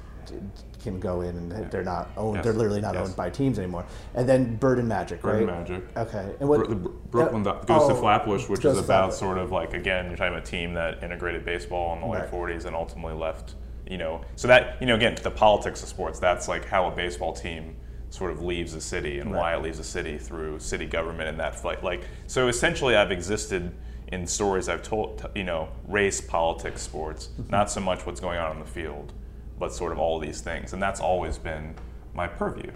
[0.82, 2.37] Can go in and they're not owned.
[2.37, 2.44] Yes.
[2.44, 3.06] They're literally not Yes.
[3.06, 3.85] owned by teams anymore.
[4.14, 5.58] And then Bird and Magic, Bird and right?
[5.61, 5.96] Magic.
[5.96, 6.35] Okay.
[6.40, 9.18] And what Bro- Brooklyn Do- goes to oh, Flatbush, which is about Flatbush.
[9.18, 12.22] sort of like again, you're talking about a team that integrated baseball in the late
[12.22, 12.30] Right.
[12.30, 13.54] 40s and ultimately left.
[13.88, 16.18] You know, so that you know again the politics of sports.
[16.18, 17.76] That's like how a baseball team
[18.11, 21.38] sort of leaves a city and why it leaves a city through city government and
[21.40, 21.82] that fight.
[21.85, 23.72] Like so, essentially, I've existed
[24.08, 25.28] in stories I've told.
[25.35, 27.30] You know, race, politics, sports.
[27.50, 29.12] Not so much what's going on on the field,
[29.58, 31.74] but sort of all these things, and that's always been
[32.14, 32.70] my purview.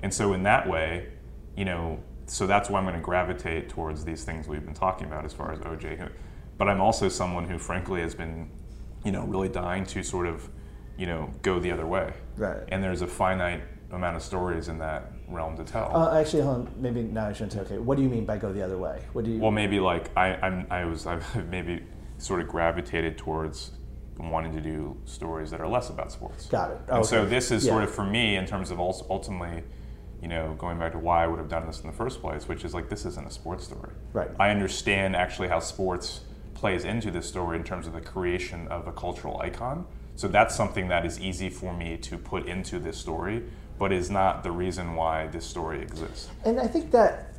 [0.00, 1.08] And so, in that way,
[1.56, 5.06] you know, so that's why I'm going to gravitate towards these things we've been talking
[5.06, 6.10] about as far as OJ.
[6.56, 8.50] But I'm also someone who, frankly, has been,
[9.04, 10.48] you know, really dying to sort of,
[10.96, 12.12] you know, go the other way.
[12.36, 12.62] Right.
[12.68, 15.96] And there's a finite amount of stories in that realm to tell.
[15.96, 16.74] Uh, actually, hold on.
[16.76, 17.60] Maybe now I shouldn't say.
[17.60, 19.02] Okay, what do you mean by go the other way?
[19.12, 19.38] What do you?
[19.38, 21.82] well, maybe like I, I'm, I was, I've maybe
[22.18, 23.72] sort of gravitated towards
[24.18, 26.46] wanting to do stories that are less about sports.
[26.46, 26.80] Got it.
[26.88, 27.72] And so this is Yeah.
[27.72, 29.62] sort of for me in terms of also ultimately,
[30.20, 32.48] you know, going back to why I would have done this in the first place,
[32.48, 33.92] which is like this isn't a sports story.
[34.12, 34.30] Right.
[34.38, 36.22] I understand actually how sports
[36.54, 39.86] plays into this story in terms of the creation of a cultural icon.
[40.16, 43.44] So that's something that is easy for me to put into this story,
[43.78, 46.28] but is not the reason why this story exists.
[46.44, 47.34] And I think that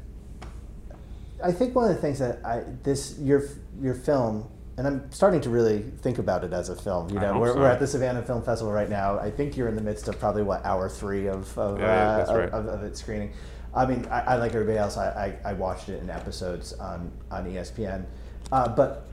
[1.43, 3.43] I think one of the things that I this your
[3.81, 7.09] your film and I'm starting to really think about it as a film.
[7.09, 7.59] You know, we're, so.
[7.59, 9.19] we're at the Savannah Film Festival right now.
[9.19, 12.37] I think you're in the midst of probably what hour three of of, Yeah, uh,
[12.37, 12.49] right.
[12.49, 13.33] of, of its screening.
[13.75, 14.95] I mean, I, I like everybody else.
[14.95, 18.05] I, I, I watched it in episodes on on ESPN,
[18.53, 19.05] uh, but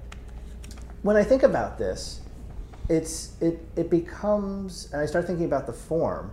[1.03, 2.21] when I think about this,
[2.89, 6.31] it's it it becomes, and I start thinking about the form.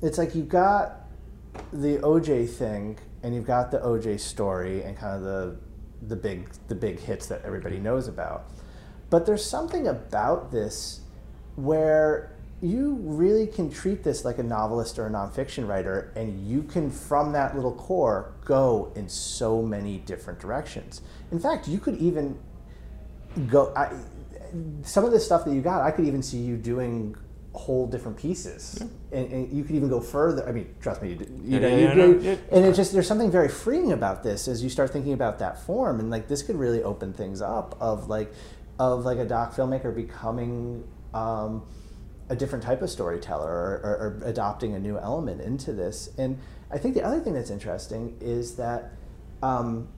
[0.00, 1.02] It's like you got
[1.74, 5.56] the OJ thing, and you've got the OJ story, and kind of the
[6.06, 8.50] the big the big hits that everybody knows about.
[9.10, 11.00] But there's something about this
[11.56, 12.32] where
[12.62, 16.90] you really can treat this like a novelist or a nonfiction writer, and you can,
[16.90, 21.00] from that little core, go in so many different directions.
[21.32, 22.38] In fact, you could even
[23.48, 23.72] go.
[23.74, 23.92] I,
[24.82, 27.16] some of the stuff that you got, I could even see you doing
[27.52, 28.80] whole different pieces,
[29.12, 30.48] and, and you could even go further.
[30.48, 32.36] I mean, trust me, you, you Yeah, know, yeah, you yeah.
[32.52, 35.60] and it's just there's something very freeing about this as you start thinking about that
[35.66, 38.32] form, and like this could really open things up of like
[38.78, 40.84] of like a doc filmmaker becoming.
[41.12, 41.64] Um,
[42.28, 46.10] a different type of storyteller or, or, or adopting a new element into this.
[46.16, 46.38] And
[46.70, 48.92] I think the other thing that's interesting is that,
[49.42, 49.88] um,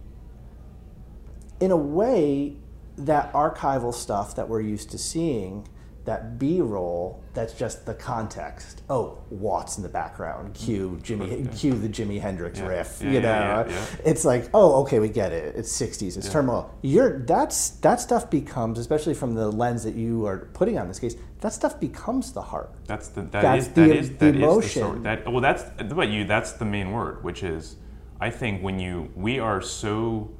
[1.60, 2.56] in a way,
[2.96, 5.68] that archival stuff that we're used to seeing,
[6.04, 8.82] that B roll, that's just the context.
[8.90, 12.66] Oh, Watts in the background, cue Jimmy, cue the Jimi Hendrix Yeah.
[12.66, 13.00] riff.
[13.00, 13.84] Yeah, you know, yeah, yeah.
[14.04, 15.54] it's like, oh, okay, we get it.
[15.56, 16.16] It's '60s.
[16.16, 16.70] It's turmoil.
[16.82, 20.98] You're that's that stuff becomes, especially from the lens that you are putting on this
[20.98, 22.72] case, that stuff becomes the heart.
[22.86, 24.82] That's the that That's is- the- that is the that is emotion.
[24.82, 24.98] story.
[25.00, 26.24] That well, that's but you.
[26.24, 27.76] That's the main word, which is,
[28.20, 30.30] I think when you we are so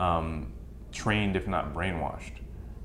[0.00, 0.52] um,
[0.90, 2.40] trained, if not brainwashed,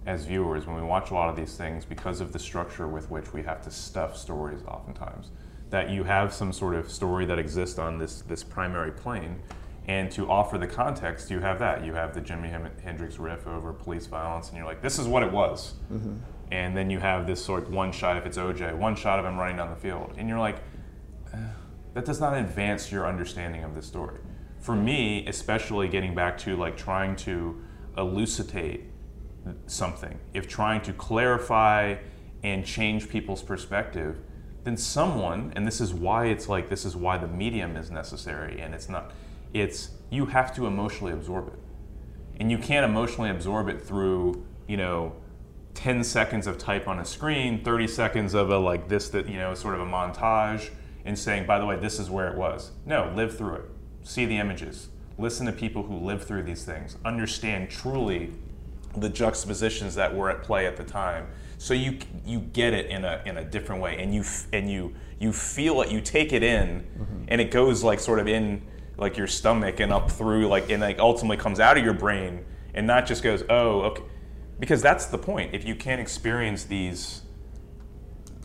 [0.07, 3.11] as viewers when we watch a lot of these things because of the structure with
[3.11, 5.31] which we have to stuff stories, oftentimes
[5.69, 9.39] that you have some sort of story that exists on this this primary plane.
[9.85, 11.85] And to offer the context, you have that.
[11.85, 12.49] You have the Jimi
[12.81, 15.75] Hendrix riff over police violence, and you're like, "This is what it was."
[16.49, 19.25] and then you have this sort of one shot if it's OJ, one shot of
[19.25, 20.57] him running down the field, and you're like,
[21.33, 21.37] "Eh,
[21.93, 24.19] that does not advance your understanding of the story.
[24.59, 27.61] For me, especially getting back to like trying to
[27.97, 28.85] elucidate
[29.65, 31.95] something, if trying to clarify
[32.43, 34.19] and change people's perspective,
[34.63, 38.59] then someone, and this is why it's like this is why the medium is necessary,
[38.59, 39.11] and it's not,
[39.53, 41.59] it's you have to emotionally absorb it,
[42.39, 45.13] and you can't emotionally absorb it through you know.
[45.73, 49.37] 10 seconds of type on a screen, 30 seconds of a like this that you
[49.37, 50.71] know sort of a montage
[51.05, 52.71] and saying by the way this is where it was.
[52.83, 53.65] No, live through it.
[54.01, 54.89] See the images.
[55.19, 56.97] Listen to people who live through these things.
[57.05, 58.33] Understand truly
[58.95, 63.03] the juxtapositions that were at play at the time so you you get it in
[63.03, 64.23] a in a different way and you
[64.53, 67.23] and you you feel it you take it in mm-hmm.
[67.27, 68.61] and it goes like sort of in
[68.97, 72.43] like your stomach and up through like and like ultimately comes out of your brain
[72.73, 74.03] and not just goes oh okay
[74.59, 75.53] because that's the point.
[75.53, 77.21] If you can't experience these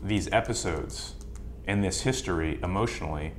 [0.01, 1.15] these episodes
[1.65, 3.33] and this history emotionally,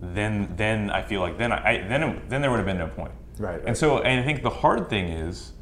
[0.00, 2.88] then then I feel like then I, then it, then there would have been no
[2.88, 3.12] point.
[3.38, 3.62] Right, right.
[3.66, 5.52] And so and I think the hard thing is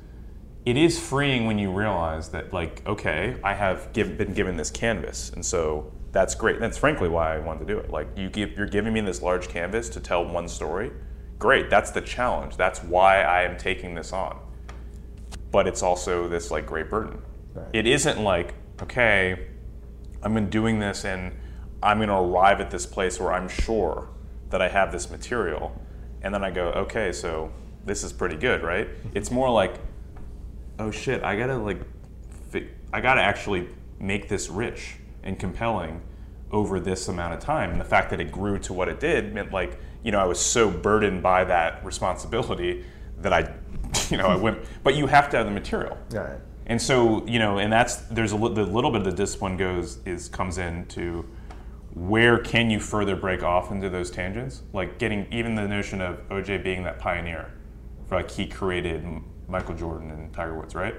[0.67, 4.71] it is freeing when you realize that like okay I have give, been given this
[4.71, 6.61] canvas and so that's great.
[6.61, 7.91] That's frankly why I wanted to do it.
[7.91, 10.91] Like you give, you're giving me this large canvas to tell one story.
[11.39, 11.69] Great.
[11.69, 12.57] That's the challenge.
[12.57, 14.39] That's why I am taking this on
[15.57, 17.19] but it's also this like great burden.
[17.55, 17.67] Right.
[17.73, 18.53] It isn't like,
[18.83, 19.47] okay,
[20.23, 21.33] I'm been doing this and
[21.83, 24.09] I'm going to arrive at this place where I'm sure
[24.51, 25.75] that I have this material.
[26.23, 27.51] And then I go, okay, so
[27.87, 28.89] this is pretty good, right?
[29.15, 29.77] It's more like,
[30.79, 31.81] oh shit, I gotta like,
[32.51, 36.03] fi- I gotta actually make this rich and compelling
[36.53, 37.71] over this amount of time.
[37.71, 40.25] And the fact that it grew to what it did meant like, you know, I
[40.25, 42.85] was so burdened by that responsibility
[43.19, 43.53] that I
[44.11, 45.97] you know, I went, but you have to have the material.
[46.11, 46.39] Right.
[46.67, 49.99] And so, you know, and that's there's a the little bit of the discipline goes
[50.05, 51.25] is comes into
[51.95, 54.63] where can you further break off into those tangents?
[54.73, 57.53] Like getting even the notion of OJ being that pioneer,
[58.09, 59.05] for like he created
[59.49, 60.95] Michael Jordan and Tiger Woods, right?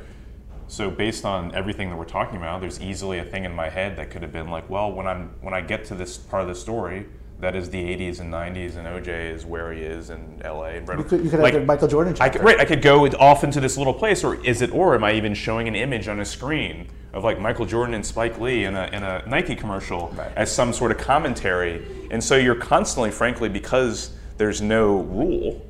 [0.68, 3.96] So based on everything that we're talking about, there's easily a thing in my head
[3.98, 6.50] that could have been like, well, when I'm when I get to this part of
[6.50, 7.06] the story,
[7.40, 10.66] that is the 80s and 90s, and OJ is where he is in LA.
[10.66, 12.24] And you could, you could like, have the Michael Jordan chapter.
[12.24, 14.96] I could, right, I could go off into this little place, or is it, or
[14.96, 18.40] am I even showing an image on a screen of like Michael Jordan and Spike
[18.40, 20.32] Lee in a, in a Nike commercial right.
[20.36, 21.86] as some sort of commentary?
[22.10, 25.64] And so you're constantly, frankly, because there's no rule,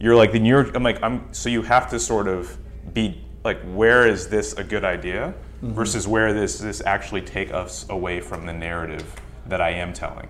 [0.00, 2.56] you're like, then you're, I'm like, I'm, so you have to sort of
[2.94, 5.72] be like, where is this a good idea mm-hmm.
[5.72, 9.14] versus where does this actually take us away from the narrative
[9.46, 10.28] that I am telling?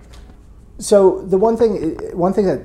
[0.77, 2.61] So the one thing, one thing that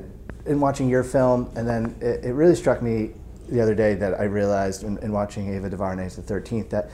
[0.47, 3.11] in watching your film, and then it, it really struck me
[3.49, 6.91] the other day that I realized in, in watching Ava DuVernay's The Thirteenth that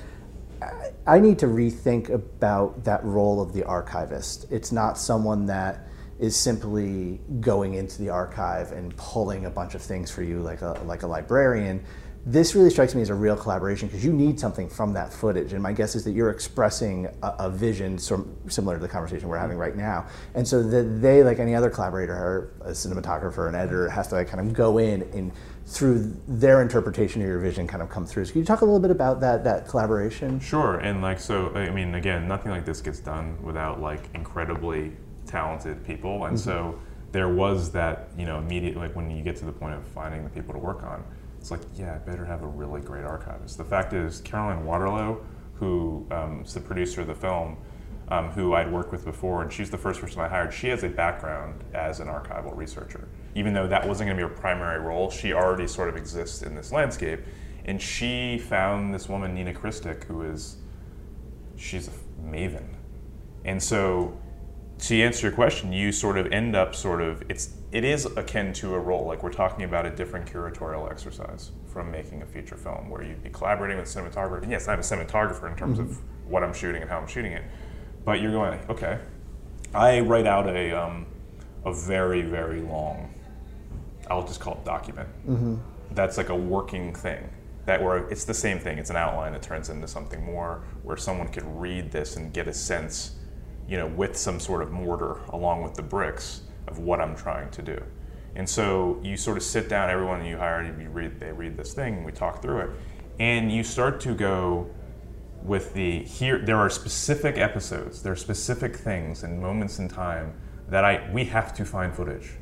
[0.60, 4.46] I, I need to rethink about that role of the archivist.
[4.50, 5.86] It's not someone that
[6.22, 10.62] is simply going into the archive and pulling a bunch of things for you like
[10.62, 11.84] a like a librarian
[12.24, 15.54] this really strikes me as a real collaboration because you need something from that footage.
[15.54, 19.38] And my guess is that you're expressing a, a vision similar to the conversation we're
[19.38, 20.06] having right now.
[20.36, 24.14] And so that they, like any other collaborator or a cinematographer, an editor, has to
[24.14, 25.32] like kind of go in and
[25.66, 28.26] through their interpretation of your vision kind of come through.
[28.26, 30.38] So can you talk a little bit about that that collaboration?
[30.38, 30.78] Sure.
[30.78, 34.92] And like so I mean again, nothing like this gets done without like incredibly
[35.32, 36.26] talented people.
[36.26, 36.50] And mm-hmm.
[36.50, 36.78] so
[37.10, 40.24] there was that, you know, immediate like when you get to the point of finding
[40.24, 41.04] the people to work on
[41.42, 43.58] it's like, yeah, I better have a really great archivist.
[43.58, 47.56] The fact is, Caroline Waterlow, who um, is the producer of the film,
[48.10, 50.54] um, who I'd worked with before, and she's the first person I hired.
[50.54, 53.08] She has a background as an archival researcher.
[53.34, 56.42] Even though that wasn't going to be her primary role, she already sort of exists
[56.42, 57.18] in this landscape.
[57.64, 60.58] And she found this woman, Nina Krstic, who is,
[61.56, 61.92] she's a
[62.24, 62.68] maven.
[63.44, 64.16] And so
[64.82, 68.52] to answer your question, you sort of end up sort of it's it is akin
[68.54, 69.06] to a role.
[69.06, 73.22] Like we're talking about a different curatorial exercise from making a feature film, where you'd
[73.22, 74.42] be collaborating with a cinematographer.
[74.42, 75.90] And yes, I'm a cinematographer in terms mm-hmm.
[75.90, 77.44] of what I'm shooting and how I'm shooting it,
[78.04, 78.98] but you're going okay.
[79.72, 81.06] I write out a um,
[81.64, 83.14] a very very long.
[84.10, 85.08] I'll just call it document.
[85.28, 85.56] Mm-hmm.
[85.92, 87.30] That's like a working thing.
[87.66, 88.78] That where it's the same thing.
[88.78, 92.48] It's an outline that turns into something more, where someone could read this and get
[92.48, 93.20] a sense
[93.72, 97.50] you know, with some sort of mortar along with the bricks of what I'm trying
[97.52, 97.82] to do.
[98.36, 101.72] And so you sort of sit down, everyone you hire, you read, they read this
[101.72, 102.70] thing, and we talk through it,
[103.18, 104.68] and you start to go
[105.42, 106.38] with the here.
[106.38, 110.34] There are specific episodes, there are specific things and moments in time
[110.68, 112.32] that I we have to find footage.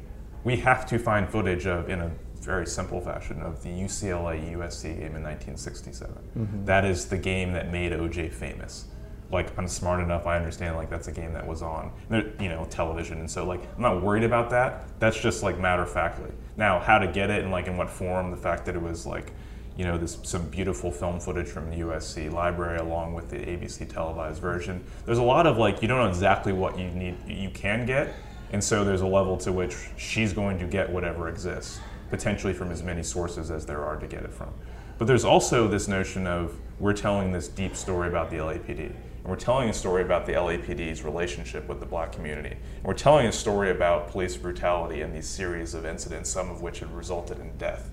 [0.42, 4.82] We have to find footage of in a very simple fashion of the UCLA USC
[4.82, 6.12] game in 1967.
[6.36, 6.64] Mm-hmm.
[6.64, 8.86] That is the game that made OJ famous
[9.32, 10.26] like I'm smart enough.
[10.26, 13.62] I understand like that's a game that was on you know television, and so like
[13.76, 14.84] I'm not worried about that.
[14.98, 16.30] That's just like matter of factly.
[16.56, 19.06] Now, how to get it and like in what form, the fact that it was
[19.06, 19.32] like
[19.76, 23.88] you know, this some beautiful film footage from the USC library along with the ABC
[23.88, 24.84] televised version.
[25.06, 28.14] There's a lot of like you don't know exactly what you need you can get,
[28.52, 32.70] and so there's a level to which she's going to get whatever exists, potentially from
[32.70, 34.52] as many sources as there are to get it from.
[34.98, 38.92] But there's also this notion of we're telling this deep story about the LAPD.
[39.22, 42.56] And we're telling a story about the LAPD's relationship with the black community.
[42.76, 46.62] And we're telling a story about police brutality and these series of incidents, some of
[46.62, 47.90] which have resulted in death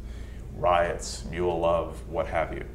[0.58, 2.66] riots, Eula Love, what have you.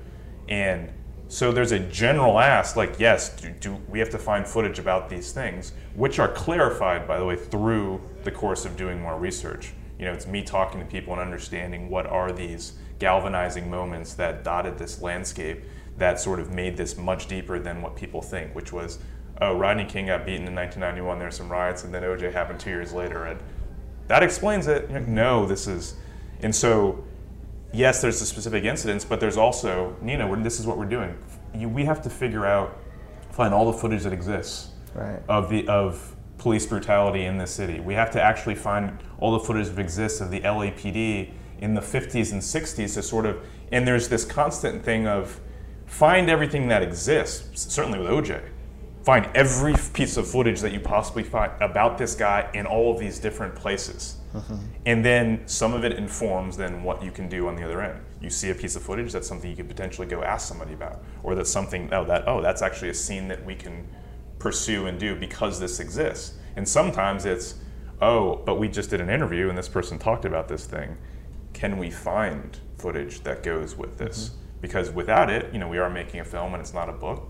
[0.48, 0.92] And
[1.28, 5.08] so there's a general ask, like, yes, do, do, we have to find footage about
[5.08, 9.72] these things, which are clarified, by the way, through the course of doing more research.
[9.98, 14.44] You know, it's me talking to people and understanding what are these galvanizing moments that
[14.44, 15.62] dotted this landscape
[15.98, 18.98] that sort of made this much deeper than what people think, which was,
[19.40, 22.70] oh, Rodney King got beaten in 1991, there's some riots, and then OJ happened two
[22.70, 23.26] years later.
[23.26, 23.40] And
[24.08, 24.90] that explains it.
[25.06, 25.94] no, this is.
[26.40, 27.04] And so
[27.72, 31.16] yes, there's the specific incidents, but there's also, Nina, this is what we're doing.
[31.54, 32.78] You, we have to figure out,
[33.30, 35.20] find all the footage that exists right.
[35.28, 37.80] of the of police brutality in this city.
[37.80, 41.80] We have to actually find all the footage that exists of the LAPD in the
[41.80, 45.40] 50s and 60s to sort of, and there's this constant thing of
[45.92, 48.42] find everything that exists, certainly with OJ.
[49.04, 52.98] Find every piece of footage that you possibly find about this guy in all of
[52.98, 54.56] these different places Mm-hmm.
[54.86, 58.00] And then some of it informs then what you can do on the other end.
[58.20, 61.02] You see a piece of footage, that's something you could potentially go ask somebody about.
[61.22, 63.86] Or that's something, oh, that, oh, that's actually a scene that we can
[64.38, 66.34] pursue and do because this exists.
[66.56, 67.56] And sometimes it's,
[68.00, 70.96] oh, but we just did an interview and this person talked about this thing.
[71.52, 74.30] Can we find footage that goes with this?
[74.30, 74.41] Mm-hmm.
[74.62, 77.28] Because without it, you know, we are making a film and it's not a book.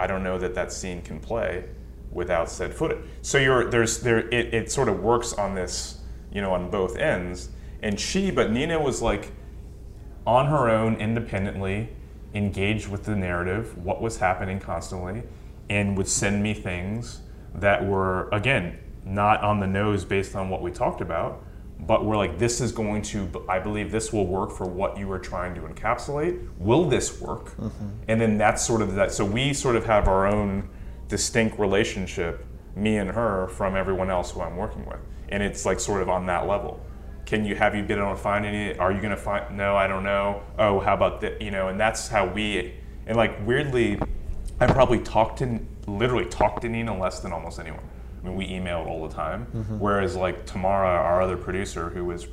[0.00, 1.66] I don't know that that scene can play
[2.10, 2.98] without said footage.
[3.22, 6.00] So you're, there's, there, it, it sort of works on this
[6.36, 7.48] you know, on both ends.
[7.82, 9.32] And she, but Nina was like
[10.26, 11.88] on her own, independently,
[12.34, 15.22] engaged with the narrative, what was happening constantly,
[15.70, 17.22] and would send me things
[17.54, 21.42] that were, again, not on the nose based on what we talked about,
[21.80, 25.10] but we're like, this is going to, I believe this will work for what you
[25.12, 26.48] are trying to encapsulate.
[26.58, 27.56] Will this work?
[27.56, 27.88] Mm-hmm.
[28.08, 29.12] And then that's sort of that.
[29.12, 30.68] So we sort of have our own
[31.08, 35.80] distinct relationship, me and her, from everyone else who I'm working with and it's like
[35.80, 36.80] sort of on that level.
[37.24, 38.76] Can you have you been able to find any?
[38.78, 39.56] Are you going to find?
[39.56, 40.42] No, I don't know.
[40.58, 41.42] Oh, how about that?
[41.42, 42.74] You know, and that's how we.
[43.06, 43.98] And like weirdly,
[44.60, 47.82] I probably talked to literally talked to Nina less than almost anyone.
[48.26, 49.46] I mean, we emailed all the time.
[49.54, 49.78] Mm-hmm.
[49.78, 52.26] Whereas like Tamara, our other producer, who was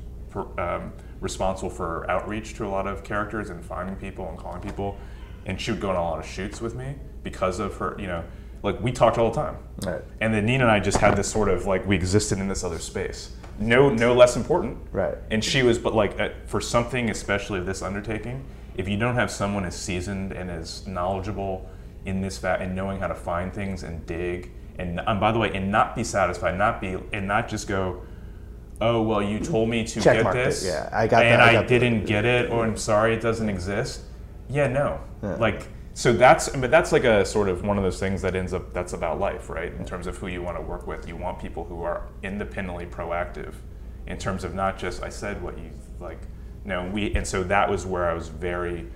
[0.57, 4.97] um, responsible for outreach to a lot of characters and finding people and calling people,
[5.45, 7.95] and she would go on a lot of shoots with me because of her.
[7.99, 8.23] You know,
[8.63, 9.57] like we talked all the time.
[9.85, 10.01] Right.
[10.19, 12.63] And then Nina and I just had this sort of like we existed in this
[12.63, 13.35] other space.
[13.59, 14.79] No, no less important.
[14.91, 15.15] Right.
[15.29, 18.43] And she was, but like uh, for something, especially of this undertaking,
[18.75, 21.69] if you don't have someone as seasoned and as knowledgeable
[22.05, 25.39] in this fat and knowing how to find things and dig and, and by the
[25.39, 28.01] way, and not be satisfied, not be and not just go,
[28.81, 30.67] oh well, you told me to Check get this, it.
[30.67, 33.21] yeah, I got and that, I, I didn't the, get it, or I'm sorry, it
[33.21, 34.01] doesn't exist.
[34.49, 35.35] Yeah, no, yeah.
[35.35, 38.53] like so that's but that's like a sort of one of those things that ends
[38.53, 41.15] up that's about life right in terms of who you want to work with you
[41.15, 43.53] want people who are independently proactive
[44.07, 46.19] in terms of not just i said what you like
[46.65, 48.87] no we and so that was where i was very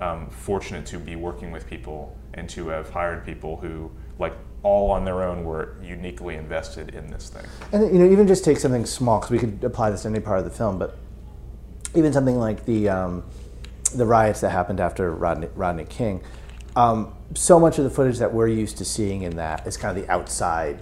[0.00, 4.34] um, fortunate to be working with people and to have hired people who like
[4.64, 8.44] all on their own were uniquely invested in this thing and you know even just
[8.44, 10.96] take something small because we could apply this to any part of the film but
[11.94, 13.22] even something like the um,
[13.94, 16.20] the riots that happened after rodney, rodney king
[16.76, 19.96] um, so much of the footage that we're used to seeing in that is kind
[19.96, 20.78] of the outside,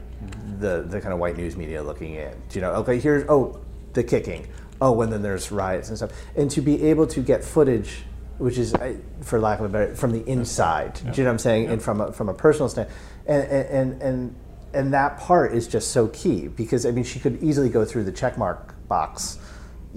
[0.59, 2.35] the the kind of white news media looking in.
[2.53, 3.61] You know, okay, here's oh
[3.93, 4.49] the kicking,
[4.81, 8.05] oh, and then there's riots and stuff, and to be able to get footage,
[8.39, 8.75] which is,
[9.21, 10.99] for lack of a better, from the inside.
[11.05, 11.13] Yeah.
[11.13, 11.65] Do you know what I'm saying?
[11.65, 11.73] Yeah.
[11.73, 12.89] And from a, from a personal stand,
[13.27, 14.35] and and and
[14.75, 18.05] and that part is just so key because I mean she could easily go through
[18.05, 19.39] the checkmark box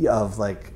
[0.08, 0.74] of like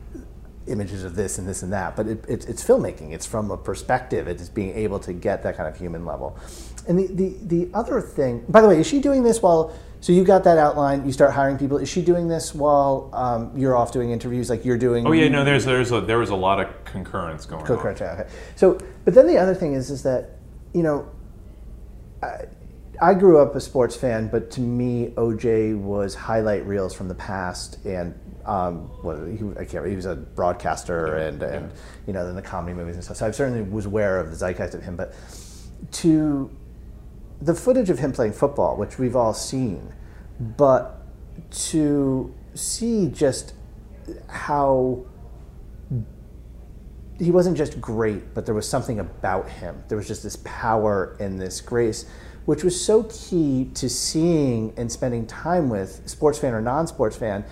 [0.68, 3.12] images of this and this and that, but it, it, it's filmmaking.
[3.12, 4.28] It's from a perspective.
[4.28, 6.38] It is being able to get that kind of human level.
[6.88, 10.14] And the, the, the other thing, by the way, is she doing this while, so
[10.14, 11.78] you got that outline, you start hiring people.
[11.78, 15.06] Is she doing this while um, you're off doing interviews like you're doing?
[15.06, 18.20] Oh yeah, no, there's, there's a, there was a lot of concurrence going concurrence, on.
[18.20, 18.30] Okay.
[18.56, 20.38] So, but then the other thing is, is that,
[20.74, 21.10] you know,
[22.22, 22.46] I,
[23.02, 27.16] I grew up a sports fan, but to me, OJ was highlight reels from the
[27.16, 31.72] past and um, well, he, I can't, he was a broadcaster and, and
[32.08, 33.18] you know, then the comedy movies and stuff.
[33.18, 34.96] So I certainly was aware of the zeitgeist of him.
[34.96, 35.14] But
[35.92, 36.50] to
[37.42, 39.94] the footage of him playing football, which we've all seen,
[40.40, 41.02] but
[41.52, 43.54] to see just
[44.28, 45.06] how
[47.20, 49.84] he wasn't just great, but there was something about him.
[49.90, 52.06] There was just this power and this grace,
[52.46, 57.18] which was so key to seeing and spending time with, sports fan or non sports
[57.18, 57.44] fan,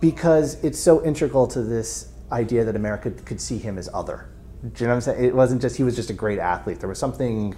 [0.00, 4.28] because it's so integral to this idea that America could see him as other.
[4.62, 5.24] Do you know what I'm saying?
[5.24, 6.80] It wasn't just he was just a great athlete.
[6.80, 7.56] There was something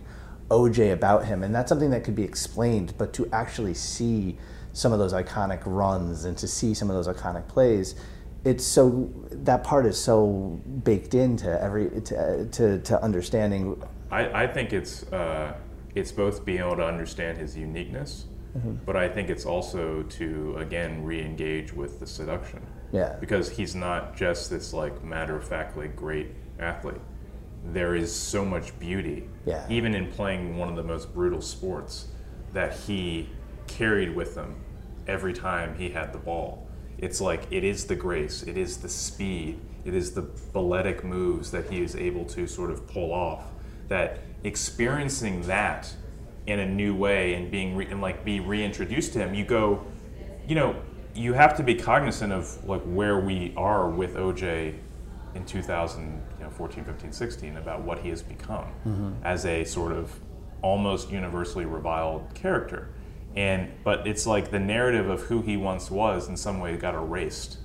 [0.50, 2.92] OJ about him, and that's something that could be explained.
[2.98, 4.36] But to actually see
[4.74, 7.94] some of those iconic runs and to see some of those iconic plays,
[8.48, 13.82] it's so that part is so baked into every to to, to understanding.
[14.10, 15.54] I, I think it's uh,
[15.94, 18.24] it's both being able to understand his uniqueness,
[18.56, 18.76] mm-hmm.
[18.86, 22.66] but I think it's also to again re-engage with the seduction.
[22.90, 23.16] Yeah.
[23.20, 26.28] Because he's not just this like matter of factly great
[26.58, 27.02] athlete.
[27.64, 29.66] There is so much beauty, yeah.
[29.68, 32.06] even in playing one of the most brutal sports,
[32.54, 33.28] that he
[33.66, 34.56] carried with him
[35.06, 36.67] every time he had the ball.
[36.98, 41.50] It's like it is the grace, it is the speed, it is the balletic moves
[41.52, 43.44] that he is able to sort of pull off.
[43.88, 45.92] That experiencing that
[46.46, 49.84] in a new way and being re- and like be reintroduced to him, you go,
[50.46, 50.76] you know,
[51.14, 54.74] you have to be cognizant of like where we are with OJ
[55.34, 59.12] in 2014, 15, 16 about what he has become mm-hmm.
[59.24, 60.18] as a sort of
[60.62, 62.88] almost universally reviled character.
[63.38, 66.96] And but it's like the narrative of who he once was in some way got
[66.96, 67.58] erased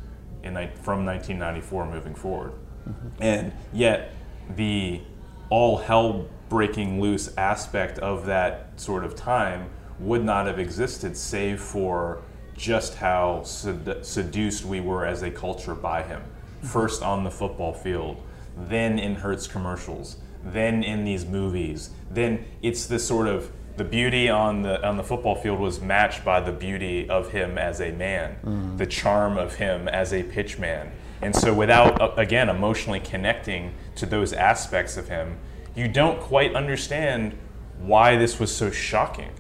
[0.43, 2.53] in from 1994 moving forward.
[2.88, 3.24] Mm-hmm.
[3.24, 4.13] And yet
[4.55, 5.01] the
[5.49, 9.67] all hell breaking loose aspect of that sort of time
[9.97, 12.21] would not have existed save for
[12.55, 16.21] just how sed- seduced we were as a culture by him.
[16.61, 18.21] First on the football field,
[18.55, 21.89] then in Hertz commercials, then in these movies.
[22.11, 26.24] Then it's this sort of the beauty on the on the football field was matched
[26.24, 28.78] by the beauty of him as a man, mm.
[28.78, 30.91] the charm of him as a pitchman.
[31.21, 35.38] And so without uh, again emotionally connecting to those aspects of him,
[35.76, 37.38] you don't quite understand
[37.80, 39.32] why this was so shocking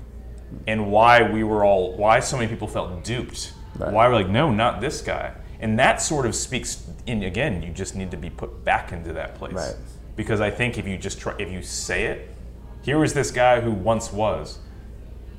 [0.67, 3.53] and why we were all why so many people felt duped.
[3.75, 3.91] Right.
[3.91, 5.33] Why we're like, no, not this guy.
[5.59, 9.13] And that sort of speaks in again, you just need to be put back into
[9.13, 9.53] that place.
[9.53, 9.75] Right.
[10.15, 12.32] Because I think if you just try if you say it,
[12.83, 14.59] here was this guy who once was,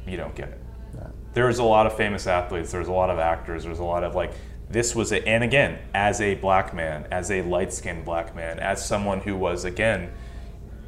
[0.07, 0.61] you don't get it.
[0.95, 1.11] Right.
[1.35, 4.15] There's a lot of famous athletes, there's a lot of actors, there's a lot of
[4.15, 4.33] like
[4.69, 8.59] this was it and again, as a black man, as a light skinned black man,
[8.59, 10.11] as someone who was again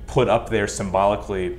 [0.06, 1.58] put up there symbolically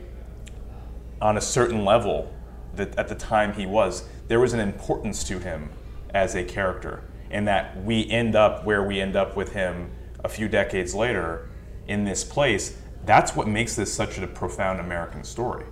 [1.21, 2.33] on a certain level
[2.75, 5.69] that at the time he was, there was an importance to him
[6.13, 9.91] as a character, and that we end up where we end up with him
[10.23, 11.49] a few decades later
[11.87, 12.77] in this place.
[13.07, 15.65] That's what makes this such a profound American story.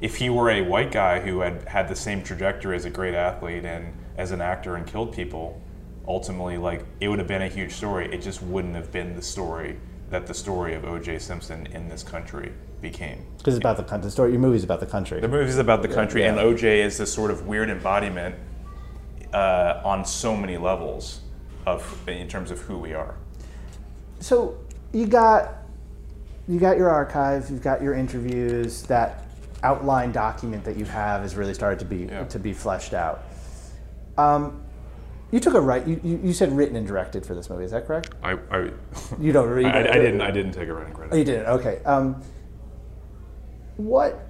[0.00, 3.14] If he were a white guy who had had the same trajectory as a great
[3.14, 5.60] athlete and as an actor and killed people,
[6.08, 8.12] ultimately, like it would have been a huge story.
[8.12, 11.18] It just wouldn't have been the story that the story of O.J.
[11.18, 13.26] Simpson in this country became.
[13.36, 14.06] Because it's about the country.
[14.06, 14.30] The story.
[14.32, 15.20] Your movie's about the country.
[15.20, 16.30] The movie's about the country, yeah.
[16.30, 16.80] and O.J.
[16.80, 18.36] is this sort of weird embodiment
[19.34, 21.20] uh, on so many levels
[21.66, 23.16] of in terms of who we are.
[24.20, 24.58] So
[24.92, 25.63] you got
[26.48, 28.82] you got your archive, you've got your interviews.
[28.82, 29.26] That
[29.62, 32.24] outline document that you have has really started to be yeah.
[32.24, 33.24] to be fleshed out.
[34.18, 34.62] Um,
[35.32, 35.86] you took a right.
[35.86, 37.64] You, you, you, said written and directed for this movie.
[37.64, 38.10] Is that correct?
[38.22, 38.70] I, I
[39.18, 39.48] you don't.
[39.48, 39.66] read.
[39.66, 40.20] I, I, didn't.
[40.20, 41.12] I didn't take a writing credit.
[41.12, 41.46] Oh, you didn't.
[41.46, 41.80] Okay.
[41.84, 42.22] Um,
[43.76, 44.28] what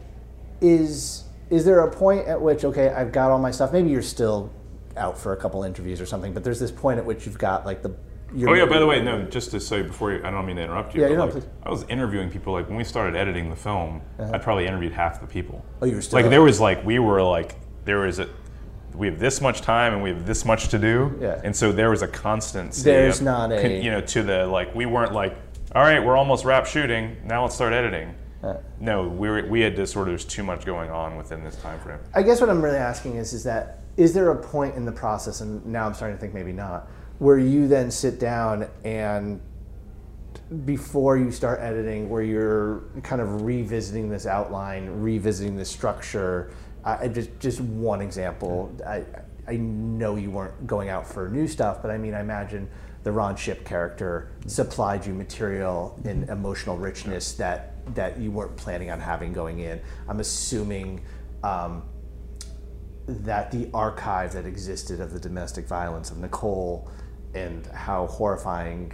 [0.61, 3.73] is is there a point at which okay, I've got all my stuff.
[3.73, 4.51] Maybe you're still
[4.97, 7.67] out for a couple interviews or something, but there's this point at which you've got
[7.67, 7.95] like the.
[8.43, 8.67] Oh yeah.
[8.67, 9.23] By the way, no.
[9.23, 11.03] Just to say before you, I don't mean to interrupt you.
[11.03, 12.53] Yeah, you like, I was interviewing people.
[12.53, 14.33] Like when we started editing the film, uh-huh.
[14.35, 15.65] I probably interviewed half the people.
[15.81, 18.29] Oh, you were still like there was like we were like there was a
[18.95, 21.17] we have this much time and we have this much to do.
[21.21, 21.41] Yeah.
[21.45, 22.83] And so there was a constancy.
[22.83, 25.37] There's of, not a you know to the like we weren't like
[25.75, 28.15] all right we're almost wrapped shooting now let's start editing.
[28.43, 31.43] Uh, no, we were, we had to sort of there's too much going on within
[31.43, 31.99] this time frame.
[32.15, 34.93] I guess what I'm really asking is is that is there a point in the
[34.93, 36.89] process and now I'm starting to think maybe not
[37.19, 39.41] where you then sit down and
[40.65, 46.51] before you start editing where you're kind of revisiting this outline, revisiting this structure
[46.85, 48.75] I, just just one example.
[48.87, 49.05] I
[49.47, 52.69] I know you weren't going out for new stuff, but I mean, I imagine
[53.03, 58.91] the Ron Shipp character supplied you material and emotional richness that that you weren't planning
[58.91, 59.81] on having going in.
[60.09, 61.03] I'm assuming
[61.43, 61.83] um,
[63.07, 66.91] that the archive that existed of the domestic violence of Nicole
[67.35, 68.93] and how horrifying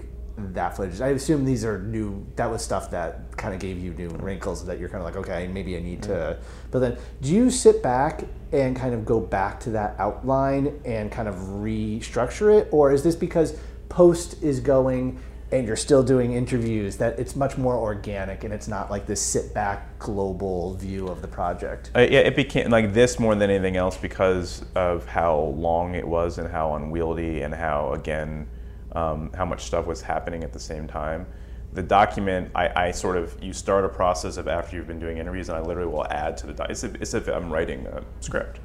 [0.52, 0.94] that footage.
[0.94, 1.00] Is.
[1.00, 2.26] I assume these are new.
[2.36, 5.16] That was stuff that kind of gave you new wrinkles that you're kind of like,
[5.16, 6.10] okay, maybe I need to.
[6.10, 6.42] Mm-hmm.
[6.70, 11.12] But then, do you sit back and kind of go back to that outline and
[11.12, 15.18] kind of restructure it, or is this because post is going
[15.52, 19.20] and you're still doing interviews that it's much more organic and it's not like this
[19.20, 23.50] sit back global view of the project Uh, yeah, it became like this more than
[23.50, 28.46] anything else because of how long it was and how unwieldy and how again
[28.92, 31.26] um, how much stuff was happening at the same time.
[31.72, 35.18] The document, I, I sort of you start a process of after you've been doing
[35.18, 36.68] interviews, and I literally will add to the doc.
[36.68, 38.58] It's, it's if I'm writing a script,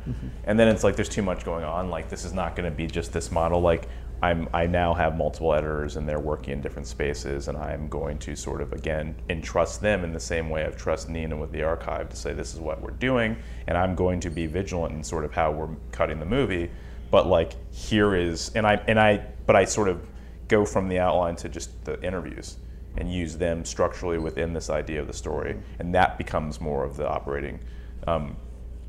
[0.45, 1.91] and then it's like there's too much going on.
[1.91, 3.61] Like this is not going to be just this model.
[3.61, 3.88] Like
[4.26, 8.17] I'm I now have multiple editors and they're working in different spaces, and I'm going
[8.19, 11.61] to sort of again entrust them in the same way I've trust Nina with the
[11.61, 15.03] archive to say this is what we're doing, and I'm going to be vigilant in
[15.03, 16.71] sort of how we're cutting the movie.
[17.11, 20.07] But like here is, and I and I, but I sort of
[20.47, 22.57] go from the outline to just the interviews
[22.97, 26.97] and use them structurally within this idea of the story, and that becomes more of
[26.97, 27.59] the operating
[28.07, 28.36] um,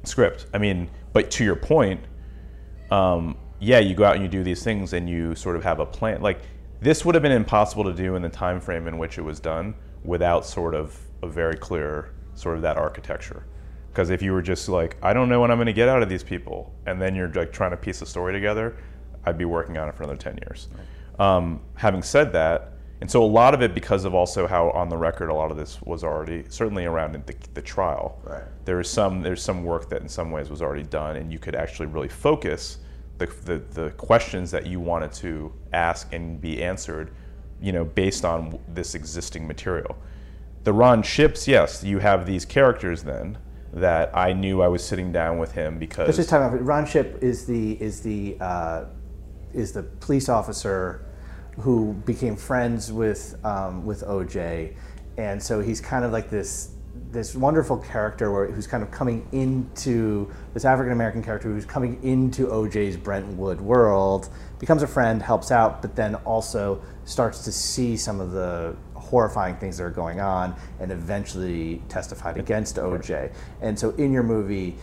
[0.05, 0.47] script.
[0.55, 2.01] I mean, but to your point,
[2.91, 5.81] um, yeah, you go out and you do these things, and you sort of have
[5.81, 6.21] a plan.
[6.23, 6.41] Like
[6.81, 9.41] this would have been impossible to do in the time frame in which it was
[9.41, 13.47] done without sort of a very clear sort of that architecture.
[13.91, 16.03] Because if you were just like, I don't know what I'm going to get out
[16.03, 18.77] of these people, and then you're like trying to piece a story together,
[19.25, 20.69] I'd be working on it for another ten years.
[21.19, 24.89] Um, having said that, and so a lot of it because of also how on
[24.89, 28.21] the record a lot of this was already certainly around the, the trial.
[28.23, 28.45] Right.
[28.67, 31.39] There is some there's some work that in some ways was already done, and you
[31.39, 32.79] could actually really focus
[33.19, 37.11] the, the, the questions that you wanted to ask and be answered,
[37.61, 39.97] you know, based on this existing material.
[40.65, 43.39] The Ron Shipps, yes, you have these characters then
[43.73, 46.65] that I knew I was sitting down with him because Let's just time out.
[46.65, 48.85] Ron Shipp is the is the uh,
[49.53, 51.05] is the police officer
[51.59, 54.75] who became friends with um, with OJ,
[55.19, 56.76] and so he's kind of like this
[57.11, 62.03] this wonderful character where, who's kind of coming into this African American character who's coming
[62.03, 64.29] into OJ's Brentwood world,
[64.59, 69.57] becomes a friend, helps out, but then also starts to see some of the horrifying
[69.57, 73.33] things that are going on, and eventually testified against OJ.
[73.61, 74.77] And so in your movie,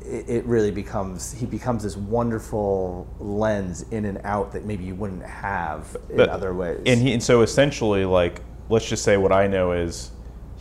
[0.00, 5.22] it, really becomes he becomes this wonderful lens in and out that maybe you wouldn't
[5.22, 6.80] have in But- other ways.
[6.86, 8.40] And he and so essentially, like,
[8.70, 10.10] let's just say what I know is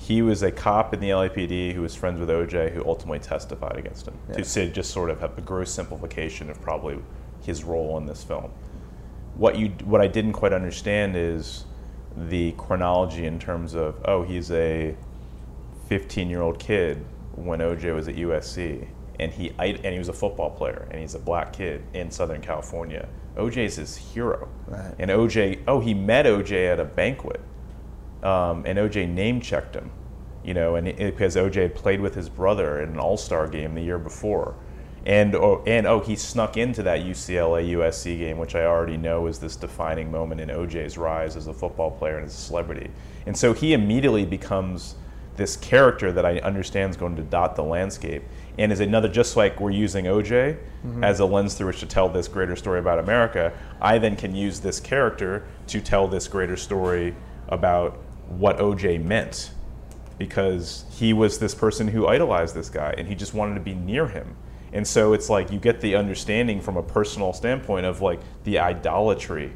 [0.07, 3.75] he was a cop in the LAPD who was friends with OJ, who ultimately testified
[3.75, 4.17] against him.
[4.33, 6.97] To say just sort of have a gross simplification of probably
[7.43, 8.49] his role in this film.
[9.35, 11.65] What you what I didn't quite understand is
[12.15, 14.95] the chronology in terms of oh he's a
[15.89, 17.05] 15 year old kid
[17.35, 18.87] when OJ was at USC
[19.19, 22.41] and he and he was a football player and he's a black kid in Southern
[22.41, 23.09] California.
[23.35, 24.47] OJ's his hero.
[24.67, 24.95] Right.
[24.99, 27.41] And OJ, oh, he met OJ at a banquet,
[28.23, 29.91] um, and OJ name checked him,
[30.43, 33.75] you know, and it, because OJ played with his brother in an All Star game
[33.75, 34.55] the year before,
[35.05, 39.27] and oh, and oh, he snuck into that UCLA USC game, which I already know
[39.27, 42.89] is this defining moment in OJ's rise as a football player and as a celebrity,
[43.25, 44.95] and so he immediately becomes
[45.37, 48.23] this character that I understand is going to dot the landscape,
[48.57, 50.57] and is another just like we're using OJ
[51.03, 53.53] as a lens through which to tell this greater story about America.
[53.79, 57.15] I then can use this character to tell this greater story
[57.49, 59.51] about what OJ meant,
[60.17, 63.75] because he was this person who idolized this guy, and he just wanted to be
[63.75, 64.35] near him.
[64.73, 68.59] And so it's like you get the understanding from a personal standpoint of like the
[68.59, 69.53] idolatry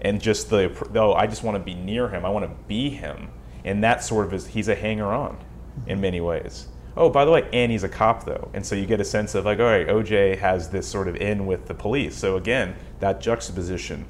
[0.00, 2.24] and just the oh i just want to be near him.
[2.24, 3.30] I want to be him.
[3.64, 5.38] And that sort of is he's a hanger on
[5.86, 6.68] in many ways.
[6.96, 8.50] Oh by the way and he's a cop though.
[8.54, 11.16] And so you get a sense of like all right oj has this sort of
[11.16, 12.16] in with the police.
[12.16, 14.06] So again that juxtaposition.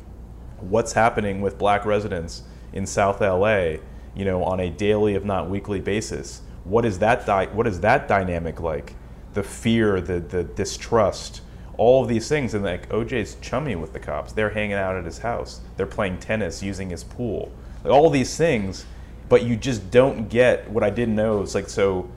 [0.60, 2.42] What's happening with black residents
[2.72, 3.76] in south la
[4.14, 7.80] you know on a daily if not weekly basis what is that di- what is
[7.80, 8.94] that dynamic like
[9.34, 11.40] the fear the the distrust
[11.76, 14.32] all of these things and like OJ's chummy with the cops.
[14.32, 15.60] They're hanging out at his house.
[15.76, 17.52] They're playing tennis, using his pool.
[17.82, 18.86] Like all these things,
[19.28, 21.42] but you just don't get what I didn't know.
[21.42, 22.10] It's like so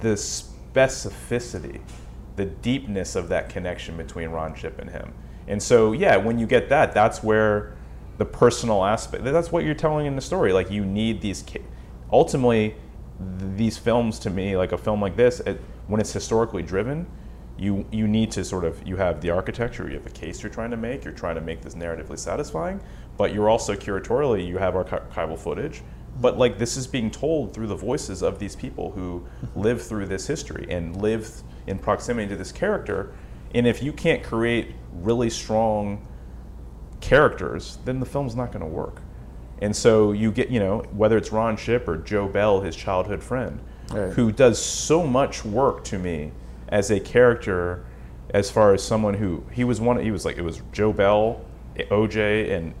[0.00, 1.80] the specificity,
[2.36, 5.12] the deepness of that connection between Ron Shipp and him.
[5.46, 7.75] And so yeah, when you get that, that's where
[8.18, 10.52] the personal aspect that's what you're telling in the story.
[10.52, 11.62] Like you need these ca-
[12.12, 12.74] ultimately
[13.38, 17.06] th- these films to me, like a film like this, it, when it's historically driven,
[17.58, 20.52] you you need to sort of you have the architecture, you have a case you're
[20.52, 22.80] trying to make, you're trying to make this narratively satisfying,
[23.16, 25.82] but you're also curatorially you have archival footage.
[26.20, 29.60] But like this is being told through the voices of these people who mm-hmm.
[29.60, 33.14] live through this history and live in proximity to this character.
[33.54, 36.06] And if you can't create really strong
[37.00, 39.00] characters, then the film's not going to work.
[39.62, 43.22] And so you get, you know, whether it's Ron Shipp or Joe Bell, his childhood
[43.22, 43.60] friend,
[43.92, 44.12] Right.
[44.12, 46.32] who does so much work to me
[46.68, 47.84] as a character,
[48.34, 51.40] as far as someone who he was one, he was like it was Joe Bell,
[51.78, 52.74] OJ, and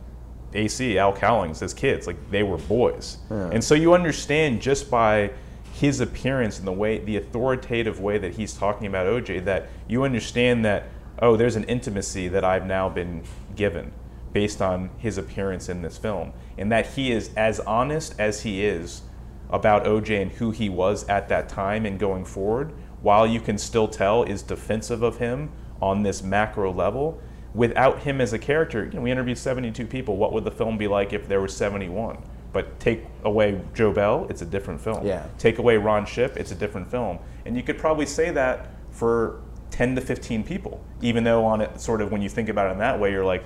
[0.52, 5.30] AC Al Cowlings as kids, like they were boys, and so you understand just by
[5.74, 10.02] his appearance and the way the authoritative way that he's talking about OJ that you
[10.04, 10.88] understand that
[11.20, 13.22] oh there's an intimacy that I've now been
[13.54, 13.92] given
[14.36, 18.62] based on his appearance in this film and that he is as honest as he
[18.62, 19.00] is
[19.48, 22.70] about OJ and who he was at that time and going forward
[23.00, 27.18] while you can still tell is defensive of him on this macro level
[27.54, 30.76] without him as a character you know, we interviewed 72 people what would the film
[30.76, 32.22] be like if there were 71
[32.52, 35.06] but take away Joe Bell, it's a different film.
[35.06, 35.26] Yeah.
[35.36, 37.18] Take away Ron Shipp, it's a different film.
[37.44, 41.78] And you could probably say that for 10 to 15 people, even though on it,
[41.78, 43.44] sort of when you think about it in that way, you're like,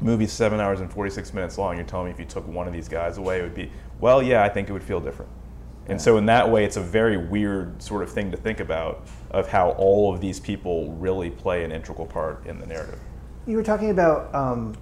[0.00, 1.76] movie's seven hours and 46 minutes long.
[1.76, 3.70] You're telling me if you took one of these guys away, it would be,
[4.00, 5.30] well, yeah, I think it would feel different.
[5.90, 9.06] And so in that way, it's a very weird sort of thing to think about
[9.32, 13.00] of how all of these people really play an integral part in the narrative.
[13.46, 14.76] You were talking about um,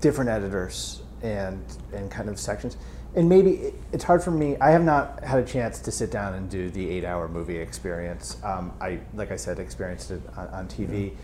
[0.00, 2.78] different editors and and kind of sections,
[3.14, 4.56] and maybe it, it's hard for me.
[4.60, 8.38] I have not had a chance to sit down and do the eight-hour movie experience.
[8.42, 11.14] Um, I, like I said, experienced it on, on TV,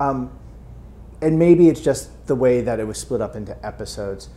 [0.00, 0.30] um,
[1.20, 4.28] and maybe it's just the way that it was split up into episodes.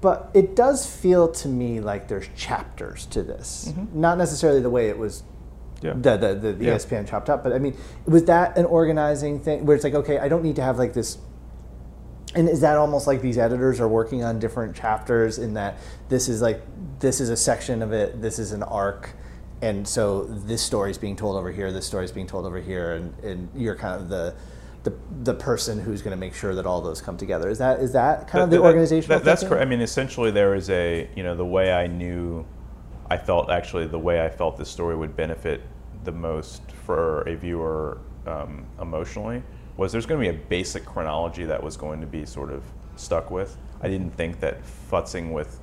[0.00, 4.00] But it does feel to me like there's chapters to this, mm-hmm.
[4.00, 5.22] not necessarily the way it was
[5.80, 5.94] Yeah.
[5.94, 6.74] the the, the, the Yeah.
[6.74, 7.42] ESPN chopped up.
[7.42, 7.76] But I mean,
[8.06, 10.92] was that an organizing thing where it's like, okay, I don't need to have like
[10.92, 11.18] this.
[12.34, 15.78] And is that almost like these editors are working on different chapters in that
[16.08, 16.60] this is like
[16.98, 19.14] this is a section of it, this is an arc,
[19.62, 22.60] and so this story is being told over here, this story is being told over
[22.60, 24.34] here, and, and you're kind of the
[24.84, 27.48] the, the person who's going to make sure that all those come together.
[27.48, 29.18] Is that is that kind of the That- that- organizational?
[29.18, 29.62] that- that's correct.
[29.62, 32.46] I mean, essentially, there is a you know the way I knew,
[33.10, 35.62] I felt actually the way I felt this story would benefit
[36.04, 39.42] the most for a viewer um, emotionally
[39.76, 42.62] was there's going to be a basic chronology that was going to be sort of
[42.96, 43.56] stuck with.
[43.82, 44.58] I didn't think that
[44.90, 45.60] futzing with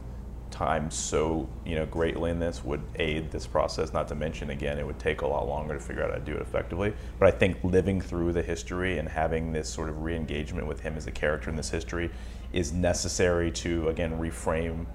[0.62, 3.94] time so you know greatly in this would aid this process.
[3.94, 6.22] Not to mention, again, it would take a lot longer to figure out how to
[6.22, 6.94] do it effectively.
[7.20, 10.96] But I think living through the history and having this sort of re-engagement with him
[10.98, 12.12] as a character in this history
[12.54, 14.86] is necessary to again reframe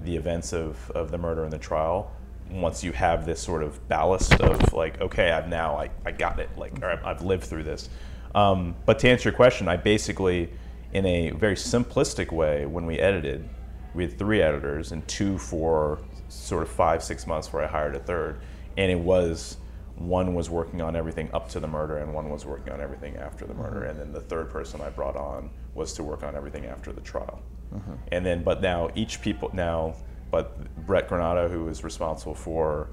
[0.00, 2.10] the events of, of the murder and the trial
[2.50, 6.38] once you have this sort of ballast of like okay i've now i, I got
[6.38, 7.88] it like or I've- i've lived through this
[8.34, 10.50] um, but to answer your question i basically
[10.92, 13.48] in a very simplistic way when we edited
[13.94, 17.94] we had three editors and two for sort of five six months where i hired
[17.94, 18.40] a third.
[18.76, 19.58] And it was
[19.96, 23.16] one was working on everything up to the murder and one was working on everything
[23.16, 23.80] after the murder.
[23.80, 23.90] Mm-hmm.
[23.90, 27.00] And then the third person i brought on was to work on everything after the
[27.00, 27.40] trial.
[27.74, 27.92] Mm-hmm.
[28.12, 29.94] And then but now each people now
[30.30, 32.88] but Bret Granato who was responsible for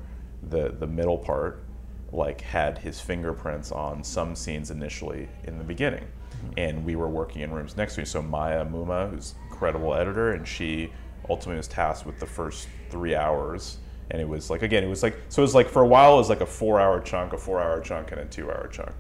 [0.50, 1.64] the the middle part
[2.12, 6.04] like had his fingerprints on some scenes initially in the beginning.
[6.04, 6.54] Mm-hmm.
[6.58, 10.32] And we were working in rooms next to each so Maya Mumma who's incredible editor
[10.32, 10.92] and she
[11.30, 13.78] ultimately was tasked with the first three hours
[14.10, 16.16] and it was like again it was like so it was like for a while
[16.16, 18.68] it was like a four hour chunk a four hour chunk and a two hour
[18.70, 18.92] chunk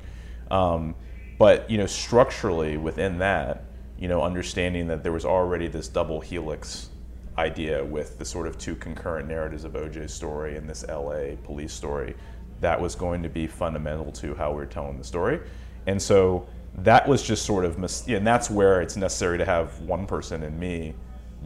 [0.51, 0.93] um,
[1.39, 3.64] but you know structurally within that
[3.97, 6.89] you know understanding that there was already this double helix
[7.39, 11.74] idea with the sort of two concurrent narratives of OJ's story and this LA police
[11.74, 12.14] story
[12.59, 15.39] that was going to be fundamental to how we are telling the story.
[15.88, 16.45] And so
[16.76, 20.43] that was just sort of, mis- and that's where it's necessary to have one person
[20.43, 20.93] and me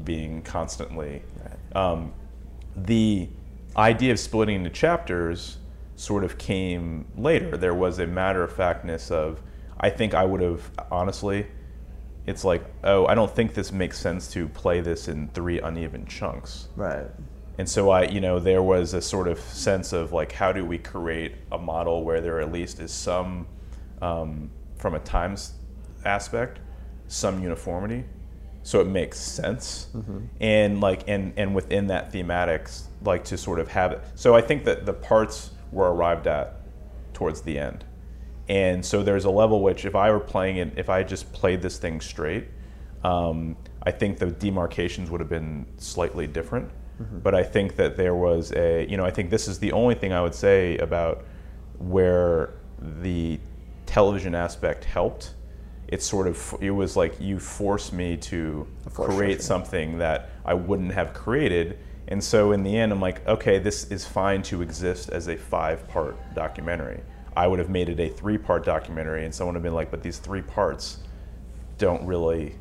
[0.03, 1.23] being constantly.
[1.73, 2.13] Um,
[2.76, 3.30] the
[3.76, 5.57] idea of splitting into chapters
[5.95, 7.57] sort of came later.
[7.57, 9.41] There was a matter of factness of,
[9.80, 11.47] I think I would have, honestly,
[12.28, 16.05] it's like, oh, I don't think this makes sense to play this in three uneven
[16.05, 16.69] chunks.
[16.76, 17.07] right.
[17.57, 20.65] And so I, you know, there was a sort of sense of like, how do
[20.65, 23.47] we create a model where there at least is some,
[24.01, 24.49] um,
[24.86, 25.54] from a times
[26.06, 26.60] aspect,
[27.08, 28.04] some uniformity,
[28.62, 29.88] so it makes sense,
[30.40, 34.04] and like, and and within that thematics, like to sort of have it.
[34.14, 36.62] So I think that the parts were arrived at
[37.16, 37.84] towards the end,
[38.48, 41.64] and so there's a level which, if I were playing it, if I just played
[41.64, 42.46] this thing straight,
[43.04, 46.70] um, I think the demarcations would have been slightly different.
[47.24, 49.96] But I think that there was a, you know, I think this is the only
[49.96, 51.26] thing I would say about
[51.80, 52.54] where
[53.02, 53.40] the
[53.96, 55.36] television aspect helped.
[55.88, 60.54] It sort of, it was like you forced me to force create something that I
[60.54, 61.80] wouldn't have created.
[62.10, 65.38] And so in the end, I'm like, okay, this is fine to exist as a
[65.38, 67.00] five part documentary.
[67.38, 69.91] I would have made it a three part documentary, and someone would have been like,
[69.91, 71.00] but these three parts
[71.78, 72.56] don't really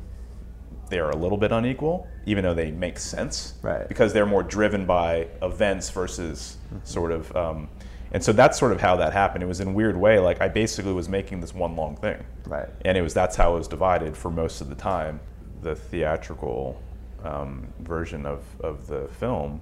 [0.89, 3.87] they're a little bit unequal, even though they make sense, Right.
[3.89, 7.35] Because they're more driven by events versus sort of.
[7.35, 7.67] Um,
[8.15, 9.43] And so that's sort of how that happened.
[9.43, 10.19] It was in a weird way.
[10.19, 12.69] Like I basically was making this one long thing, Right.
[12.85, 15.19] and it was that's how it was divided for most of the time.
[15.63, 16.81] The theatrical
[17.25, 19.59] um, version of of the film,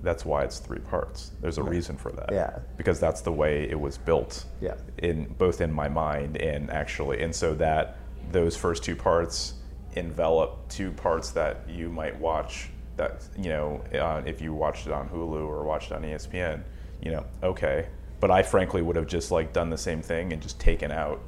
[0.00, 1.32] that's why it's three parts.
[1.42, 2.30] There's a reason for that.
[2.32, 2.60] Yeah.
[2.78, 4.46] Because that's the way it was built.
[4.62, 4.76] Yeah.
[4.96, 7.98] In both in my mind and actually, and so that
[8.30, 9.52] those first two parts
[9.96, 12.70] envelop two parts that you might watch.
[12.96, 16.62] That you know, uh, if you watched it on Hulu or watched it on ESPN,
[17.02, 17.86] you know, okay.
[18.20, 21.20] But I frankly would have just like done the same thing and just taken out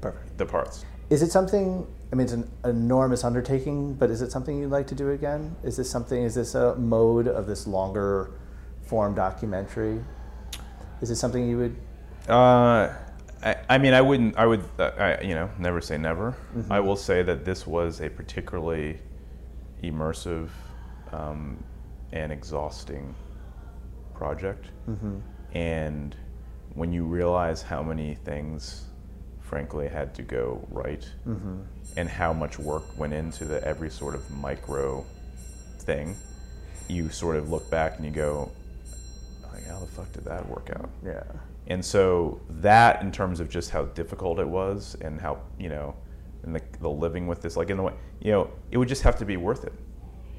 [0.00, 0.36] Perfect.
[0.38, 0.84] the parts.
[1.08, 1.86] Is it something?
[2.12, 5.54] I mean, it's an enormous undertaking, but is it something you'd like to do again?
[5.62, 6.22] Is this something?
[6.22, 8.32] Is this a mode of this longer
[8.82, 10.02] form documentary?
[11.00, 11.76] Is this something you would?
[12.28, 12.92] Uh,
[13.42, 14.36] I, I mean, I wouldn't.
[14.36, 14.64] I would.
[14.78, 16.36] Uh, I, you know, never say never.
[16.68, 18.98] I will say that this was a particularly
[19.82, 20.48] immersive
[21.12, 21.62] um,
[22.12, 23.14] and exhausting
[24.14, 25.18] project, mm-hmm.
[25.56, 26.16] and
[26.74, 28.86] when you realize how many things,
[29.40, 31.60] frankly, had to go right, mm-hmm.
[31.96, 35.04] and how much work went into the every sort of micro
[35.78, 36.16] thing,
[36.88, 38.50] you sort of look back and you go,
[39.52, 40.88] like, how the fuck did that work out?
[41.04, 41.22] Yeah.
[41.66, 45.94] And so that, in terms of just how difficult it was, and how you know,
[46.42, 49.02] and the, the living with this, like in the way, you know, it would just
[49.02, 49.72] have to be worth it.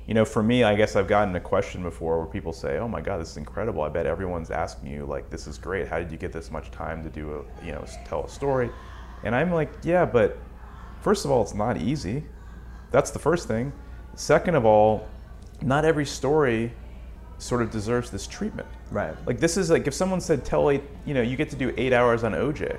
[0.08, 2.88] You know, for me, I guess I've gotten a question before where people say, "Oh
[2.88, 3.84] my God, this is incredible!
[3.84, 5.88] I bet everyone's asking you like, this is great.
[5.88, 8.70] How did you get this much time to do a, you know, tell a story?"
[9.24, 10.38] And I'm like, "Yeah, but
[11.01, 12.26] first of all, it's not easy.
[12.91, 13.72] That's the first thing.
[14.16, 15.08] Second of all,
[15.62, 16.74] not every story
[17.38, 19.16] sort of deserves this treatment." Right.
[19.26, 21.74] Like this is like if someone said tell eight, you know, you get to do
[21.78, 22.78] eight hours on OJ.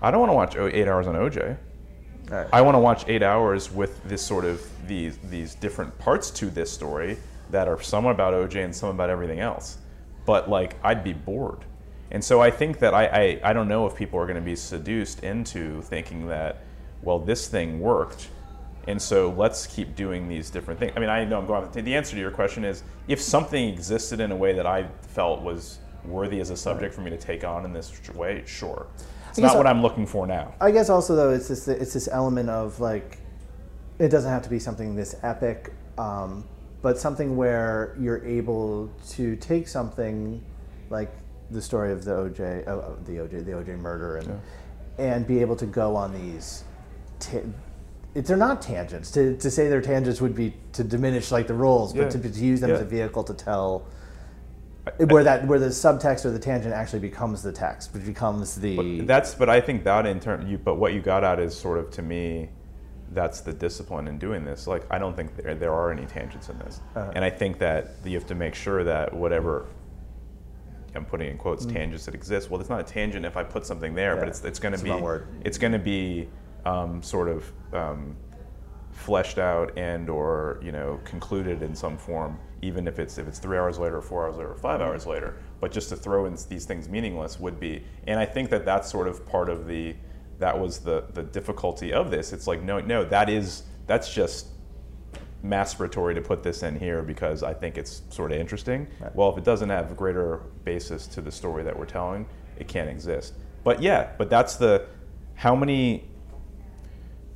[0.00, 1.58] I don't want to watch eight hours on OJ.
[2.30, 2.46] Right.
[2.52, 6.50] I want to watch eight hours with this sort of these these different parts to
[6.50, 7.18] this story
[7.50, 9.78] that are some about OJ and some about everything else.
[10.26, 11.64] But like I'd be bored.
[12.10, 14.42] And so I think that I, I, I don't know if people are going to
[14.42, 16.62] be seduced into thinking that,
[17.02, 18.28] well, this thing worked.
[18.86, 20.92] And so let's keep doing these different things.
[20.96, 23.68] I mean, I know I'm going the, the answer to your question is if something
[23.68, 27.18] existed in a way that I felt was worthy as a subject for me to
[27.18, 28.86] take on in this way, sure.
[29.30, 30.54] It's not what I'm looking for now.
[30.60, 33.18] I guess also though it's this it's this element of like
[33.98, 36.44] it doesn't have to be something this epic, um,
[36.82, 40.42] but something where you're able to take something
[40.90, 41.10] like
[41.50, 44.40] the story of the OJ, oh, oh, the OJ, the OJ murder, and
[44.98, 46.64] and be able to go on these.
[47.20, 47.38] Ta-
[48.14, 49.10] they're not tangents.
[49.12, 52.04] To, to say they're tangents would be to diminish like the roles, Yeah.
[52.04, 53.86] but to, to use them as a vehicle to tell
[54.96, 58.76] where that where the subtext or the tangent actually becomes the text, which becomes the
[58.76, 61.56] But that's but I think that in turn you but what you got at is
[61.56, 62.50] sort of to me
[63.12, 64.66] that's the discipline in doing this.
[64.66, 66.80] Like I don't think there, there are any tangents in this.
[66.94, 67.12] Uh-huh.
[67.14, 69.66] And I think that you have to make sure that whatever
[70.94, 72.50] I'm putting in quotes tangents that exist.
[72.50, 74.30] Well, it's not a tangent if I put something there, but Mm.
[74.30, 74.92] It's it's going to be
[75.44, 76.28] it's going to be
[76.64, 78.16] um, sort of um,
[78.90, 83.38] fleshed out and or you know concluded in some form, even if it's if it's
[83.38, 85.10] three hours later, or four hours later, or five hours mm-hmm.
[85.10, 85.36] later.
[85.60, 88.90] But just to throw in these things meaningless would be, and I think that that's
[88.90, 89.94] sort of part of the
[90.38, 92.32] that was the the difficulty of this.
[92.32, 94.48] It's like no no that is that's just
[95.44, 98.88] masturbatory to put this in here because I think it's sort of interesting.
[99.00, 99.14] Right.
[99.14, 102.26] Well, if it doesn't have a greater basis to the story that we're telling,
[102.58, 103.34] it can't exist.
[103.64, 104.86] But yeah, but that's the
[105.34, 106.04] how many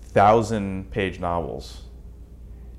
[0.01, 1.83] thousand page novels,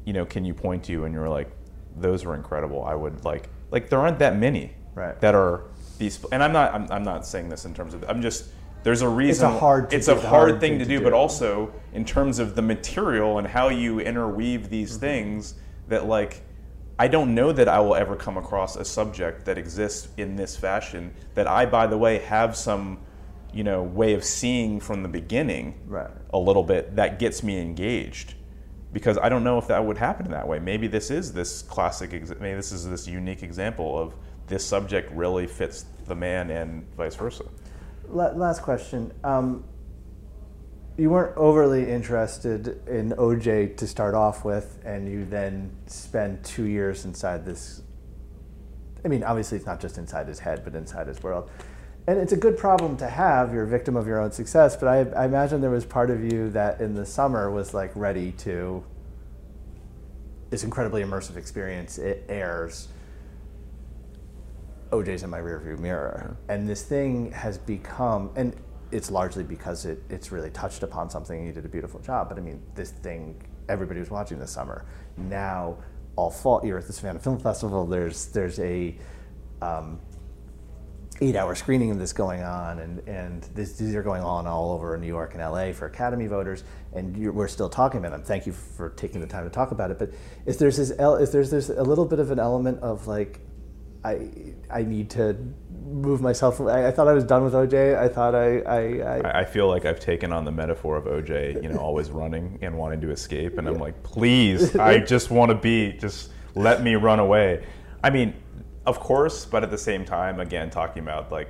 [0.05, 1.49] you know, can you point to and you're like,
[1.95, 2.83] those were incredible.
[2.83, 5.19] I would like like there aren't that many Right.
[5.21, 5.63] that are
[5.97, 8.45] these and I'm not I'm, I'm not saying this in terms of I'm just
[8.83, 10.97] there's a reason hard to it's do- a it's a hard, hard thing, to do,
[10.99, 11.03] do.
[11.03, 14.99] but also in terms of the material and how you interweave these Mm-hmm.
[14.99, 15.55] things
[15.87, 16.41] that like
[16.99, 20.55] I don't know that I will ever come across a subject that exists in this
[20.55, 22.99] fashion that I by the way have some
[23.51, 26.09] you know way of seeing from the beginning Right.
[26.31, 28.35] a little bit that gets me engaged
[28.93, 30.59] because I don't know if that would happen that way.
[30.59, 32.11] Maybe this is this classic.
[32.11, 34.13] Maybe this is this unique example of
[34.47, 37.45] this subject really fits the man and vice versa.
[38.07, 39.11] Last question.
[39.23, 39.63] Um,
[40.95, 46.65] you weren't overly interested in OJ to start off with, and you then spend two
[46.65, 47.81] years inside this.
[49.03, 51.49] I mean, obviously, it's not just inside his head, but inside his world.
[52.05, 53.53] And it's a good problem to have.
[53.53, 56.21] You're a victim of your own success, but I, I imagine there was part of
[56.21, 58.83] you that in the summer was like ready to.
[60.49, 61.97] This incredibly immersive experience.
[61.97, 62.89] It airs.
[64.91, 66.37] OJ's in my rearview mirror.
[66.49, 68.55] And this thing has become, and
[68.91, 72.29] it's largely because it, it's really touched upon something and you did a beautiful job.
[72.29, 74.85] But I mean, this thing, everybody was watching this summer.
[75.17, 75.77] Now,
[76.15, 78.95] all fall, you're at the Savannah Film Festival, there's, there's a,
[79.63, 79.99] um,
[81.23, 84.97] eight-hour screening of this going on, and and this, these are going on all over
[84.97, 86.63] New York and LA for Academy voters,
[86.93, 88.23] and you're, we're still talking about them.
[88.23, 89.99] Thank you for taking the time to talk about it.
[89.99, 90.11] But
[90.45, 93.39] if there's this, if there's there's a little bit of an element of like,
[94.03, 94.29] I
[94.69, 95.37] I need to
[95.85, 96.59] move myself.
[96.61, 97.97] I, I thought I was done with OJ.
[97.97, 101.05] I thought I I, I I I feel like I've taken on the metaphor of
[101.05, 105.31] OJ, you know, always running and wanting to escape, and I'm like, please, I just
[105.31, 107.65] want to be, just let me run away.
[108.03, 108.33] I mean,
[108.85, 111.49] of course, but at the same time, again, talking about like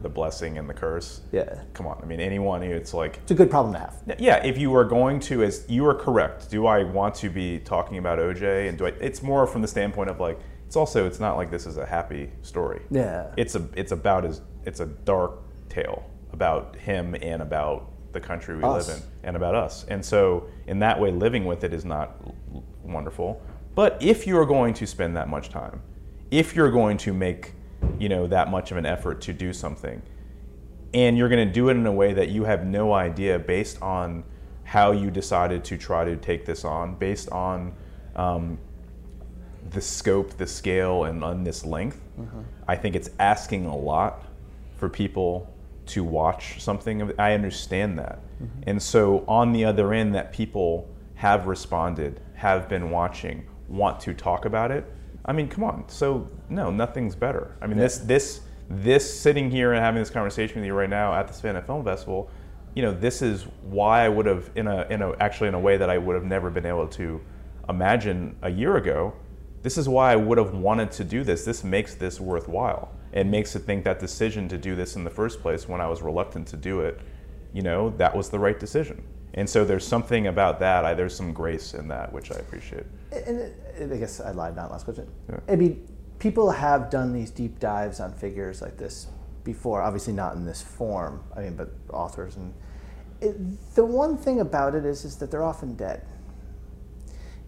[0.00, 1.20] the blessing and the curse.
[1.30, 1.62] yeah.
[1.74, 3.94] Come on, I mean, anyone who it's like, It's a good problem to have.
[4.18, 7.60] yeah, if you are going to, as you are correct, do I want to be
[7.60, 8.92] talking about OJ, and do I?
[9.00, 11.84] It's more from the standpoint of like, it's also, it's not like this is a
[11.86, 13.30] happy story Yeah.
[13.36, 15.32] it's a it's about his it's a dark
[15.68, 18.88] tale about him and about the country we Us.
[18.88, 19.84] live in and about us.
[19.88, 22.16] And so in that way living with it is not
[22.54, 23.40] l- wonderful.
[23.74, 25.82] But if you're going to spend that much time,
[26.32, 27.52] if you're going to make,
[27.98, 30.02] you know, that much of an effort to do something
[30.94, 33.80] and you're going to do it in a way that you have no idea based
[33.80, 34.24] on
[34.64, 37.72] how you decided to try to take this on, based on
[38.16, 38.58] um,
[39.70, 42.00] the scope, the scale, and on this length,
[42.68, 44.24] I think it's asking a lot
[44.76, 45.52] for people
[45.86, 47.00] to watch something.
[47.02, 48.20] of- I understand that,
[48.66, 54.12] and so on the other end, that people have responded, have been watching, want to
[54.14, 54.84] talk about it.
[55.24, 55.88] I mean, come on.
[55.88, 57.56] So no, nothing's better.
[57.60, 61.14] I mean, this this this sitting here and having this conversation with you right now
[61.14, 62.30] at the Savannah Film Festival,
[62.74, 65.60] you know, this is why I would have in a in a actually in a
[65.60, 67.20] way that I would have never been able to
[67.68, 69.14] imagine a year ago.
[69.62, 71.44] This is why I would have wanted to do this.
[71.44, 72.92] This makes this worthwhile.
[73.12, 75.86] It makes it think that decision to do this in the first place when I
[75.86, 77.00] was reluctant to do it,
[77.52, 79.04] you know, that was the right decision.
[79.34, 80.84] And so there's something about that.
[80.84, 82.84] I, there's some grace in that, which I appreciate.
[83.12, 84.56] And it, I guess I lied.
[84.56, 85.08] Not last question.
[85.30, 85.40] Yeah.
[85.48, 89.06] I mean, people have done these deep dives on figures like this
[89.42, 89.80] before.
[89.80, 91.24] Obviously, not in this form.
[91.34, 92.52] I mean, but authors and
[93.22, 96.04] it, the one thing about it is, is that they're often dead.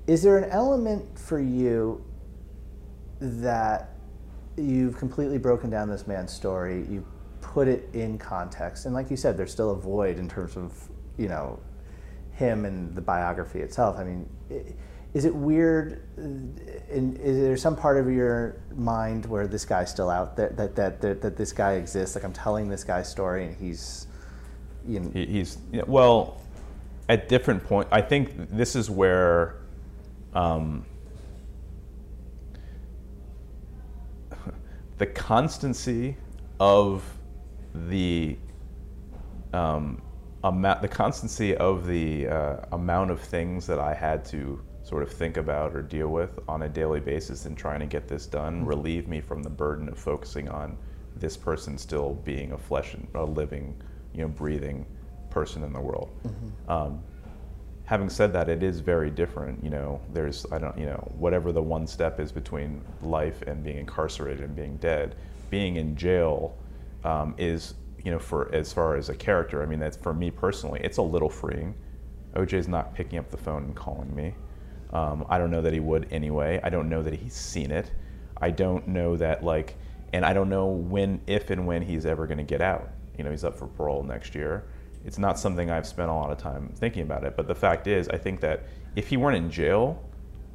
[0.07, 2.05] Is there an element for you
[3.21, 3.91] that
[4.57, 6.87] you've completely broken down this man's story?
[6.89, 7.05] You
[7.41, 10.73] put it in context, and like you said, there's still a void in terms of
[11.19, 11.59] you know
[12.35, 13.97] him and the biography itself.
[13.99, 14.29] I mean,
[15.15, 16.03] is it weird?
[16.19, 16.23] uh,
[16.91, 20.51] is there some part of your mind where this guy's still out there?
[20.51, 22.17] That that that, that this guy exists?
[22.17, 24.09] Like I'm telling this guy's story, and he's,
[24.87, 26.41] you know, He, he's well
[27.09, 27.89] at different point.
[27.93, 29.59] I think this is where
[30.35, 30.85] um,
[34.99, 36.17] the constancy
[36.59, 37.05] of
[37.75, 38.37] the
[39.53, 40.03] um,
[40.45, 45.11] amount, the constancy of the uh, amount of things that I had to sort of
[45.11, 48.65] think about or deal with on a daily basis in trying to get this done
[48.65, 50.77] relieve me from the burden of focusing on
[51.17, 53.75] this person still being a flesh and a living,
[54.13, 54.85] you know, breathing
[55.31, 56.11] person in the world.
[56.69, 57.03] Um,
[57.85, 59.63] having said that, it is very different.
[59.65, 63.65] You know, there's I don't you know whatever the one step is between life and
[63.65, 65.15] being incarcerated and being dead.
[65.51, 66.57] Being in jail
[67.05, 67.75] um, is
[68.05, 69.63] you know for as far as a character.
[69.63, 71.75] I mean, that's for me personally, it's a little freeing.
[72.35, 74.35] OJ's not picking up the phone and calling me.
[74.93, 76.61] Um, I don't know that he would anyway.
[76.63, 77.91] I don't know that he's seen it.
[78.37, 79.77] I don't know that like,
[80.13, 82.91] and I don't know when, if and when he's ever going to get out.
[83.17, 84.65] You know, he's up for parole next year.
[85.05, 87.37] It's not something I've spent a lot of time thinking about it.
[87.37, 88.65] But the fact is, I think that
[88.97, 90.03] if he weren't in jail,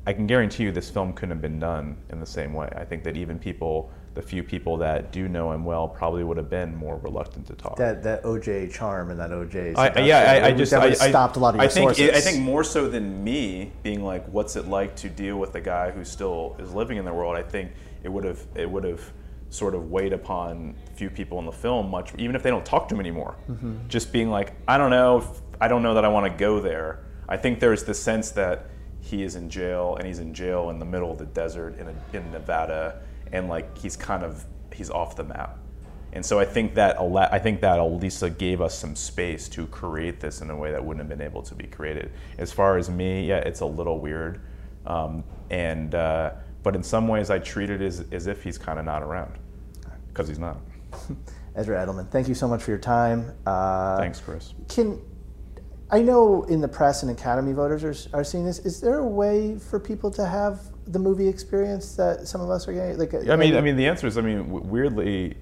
[0.08, 2.70] I can guarantee you this film couldn't have been done in the same way.
[2.76, 6.38] I think that even people, the few people that do know him well, probably would
[6.38, 7.78] have been more reluctant to talk.
[7.78, 9.78] that that OJ charm and that OJ.
[9.78, 12.00] I, yeah, I, I just I, I- stopped a lot of your I think.
[12.00, 15.62] I think more so than me being like, what's it like to deal with a
[15.62, 17.36] guy who still is living in the world?
[17.36, 17.72] I think
[18.04, 19.02] it would have it would have
[19.50, 22.88] sort of weighed upon few people in the film much, even if they don't talk
[22.90, 23.36] to him anymore.
[23.50, 23.88] Mm-hmm.
[23.88, 25.24] Just being like, I don't know,
[25.60, 27.04] I don't know that I want to go there.
[27.28, 28.70] I think there's the sense that
[29.02, 31.88] he is in jail and he's in jail in the middle of the desert in,
[31.88, 33.02] a, in Nevada,
[33.32, 35.58] and like he's kind of he's off the map.
[36.12, 40.20] And so I think that I think that Elisa gave us some space to create
[40.20, 42.12] this in a way that wouldn't have been able to be created.
[42.38, 44.42] As far as me, yeah, it's a little weird,
[44.88, 46.32] um, and uh,
[46.64, 49.38] but in some ways I treat it as as if he's kind of not around,
[50.08, 50.58] because he's not.
[51.56, 53.34] Ezra Edelman, thank you so much for your time.
[53.46, 54.54] Uh, Thanks, Chris.
[54.68, 55.00] Can
[55.92, 58.60] I know in the press and Academy voters are, are seeing this?
[58.60, 62.68] Is there a way for people to have the movie experience that some of us
[62.68, 62.98] are getting?
[62.98, 65.38] Like, I mean, I mean, the answer is, I mean, weirdly,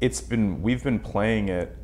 [0.00, 1.76] it's been we've been playing it.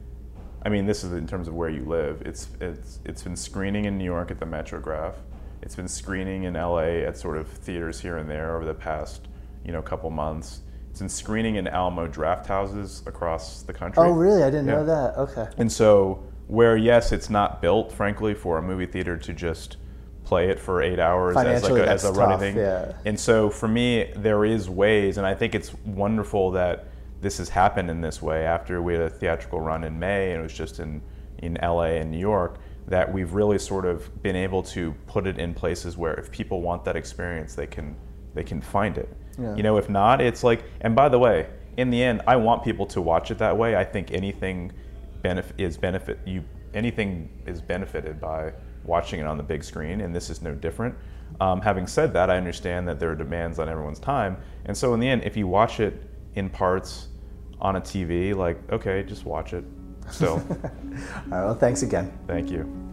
[0.64, 2.22] I mean, this is in terms of where you live.
[2.22, 5.14] It's it's it's been screening in New York at the Metrograph.
[5.62, 9.28] It's been screening in LA at sort of theaters here and there over the past
[9.64, 10.60] you know couple months.
[10.90, 14.02] It's been screening in Alamo Drafthouses across the country.
[14.02, 14.42] Oh, really?
[14.42, 14.76] I didn't Yeah.
[14.76, 15.16] know that.
[15.18, 15.46] Okay.
[15.58, 19.76] And so, where yes, it's not built, frankly, for a movie theater to just
[20.26, 22.56] play it for eight hours as like a, as a running tough, thing.
[22.56, 22.92] yeah.
[23.06, 26.88] And so, for me, there is ways, and I think it's wonderful that
[27.22, 28.44] this has happened in this way.
[28.44, 31.00] After we had a theatrical run in May, and it was just in
[31.38, 32.58] in LA and New York,
[32.88, 36.60] that we've really sort of been able to put it in places where if people
[36.60, 37.96] want that experience, they can
[38.34, 39.08] they can find it.
[39.38, 39.54] Yeah.
[39.54, 40.64] You know, if not, it's like.
[40.80, 43.76] And by the way, in the end, I want people to watch it that way.
[43.76, 44.72] I think anything
[45.22, 48.52] benefit is benefit you anything is benefited by
[48.86, 50.94] watching it on the big screen, and this is no different.
[51.40, 54.94] Um, having said that, I understand that there are demands on everyone's time, and so
[54.94, 56.02] in the end, if you watch it
[56.34, 57.08] in parts
[57.60, 59.64] on a TV, like okay, just watch it.
[60.10, 61.44] So, All right.
[61.44, 62.16] Well, thanks again.
[62.26, 62.85] thank you.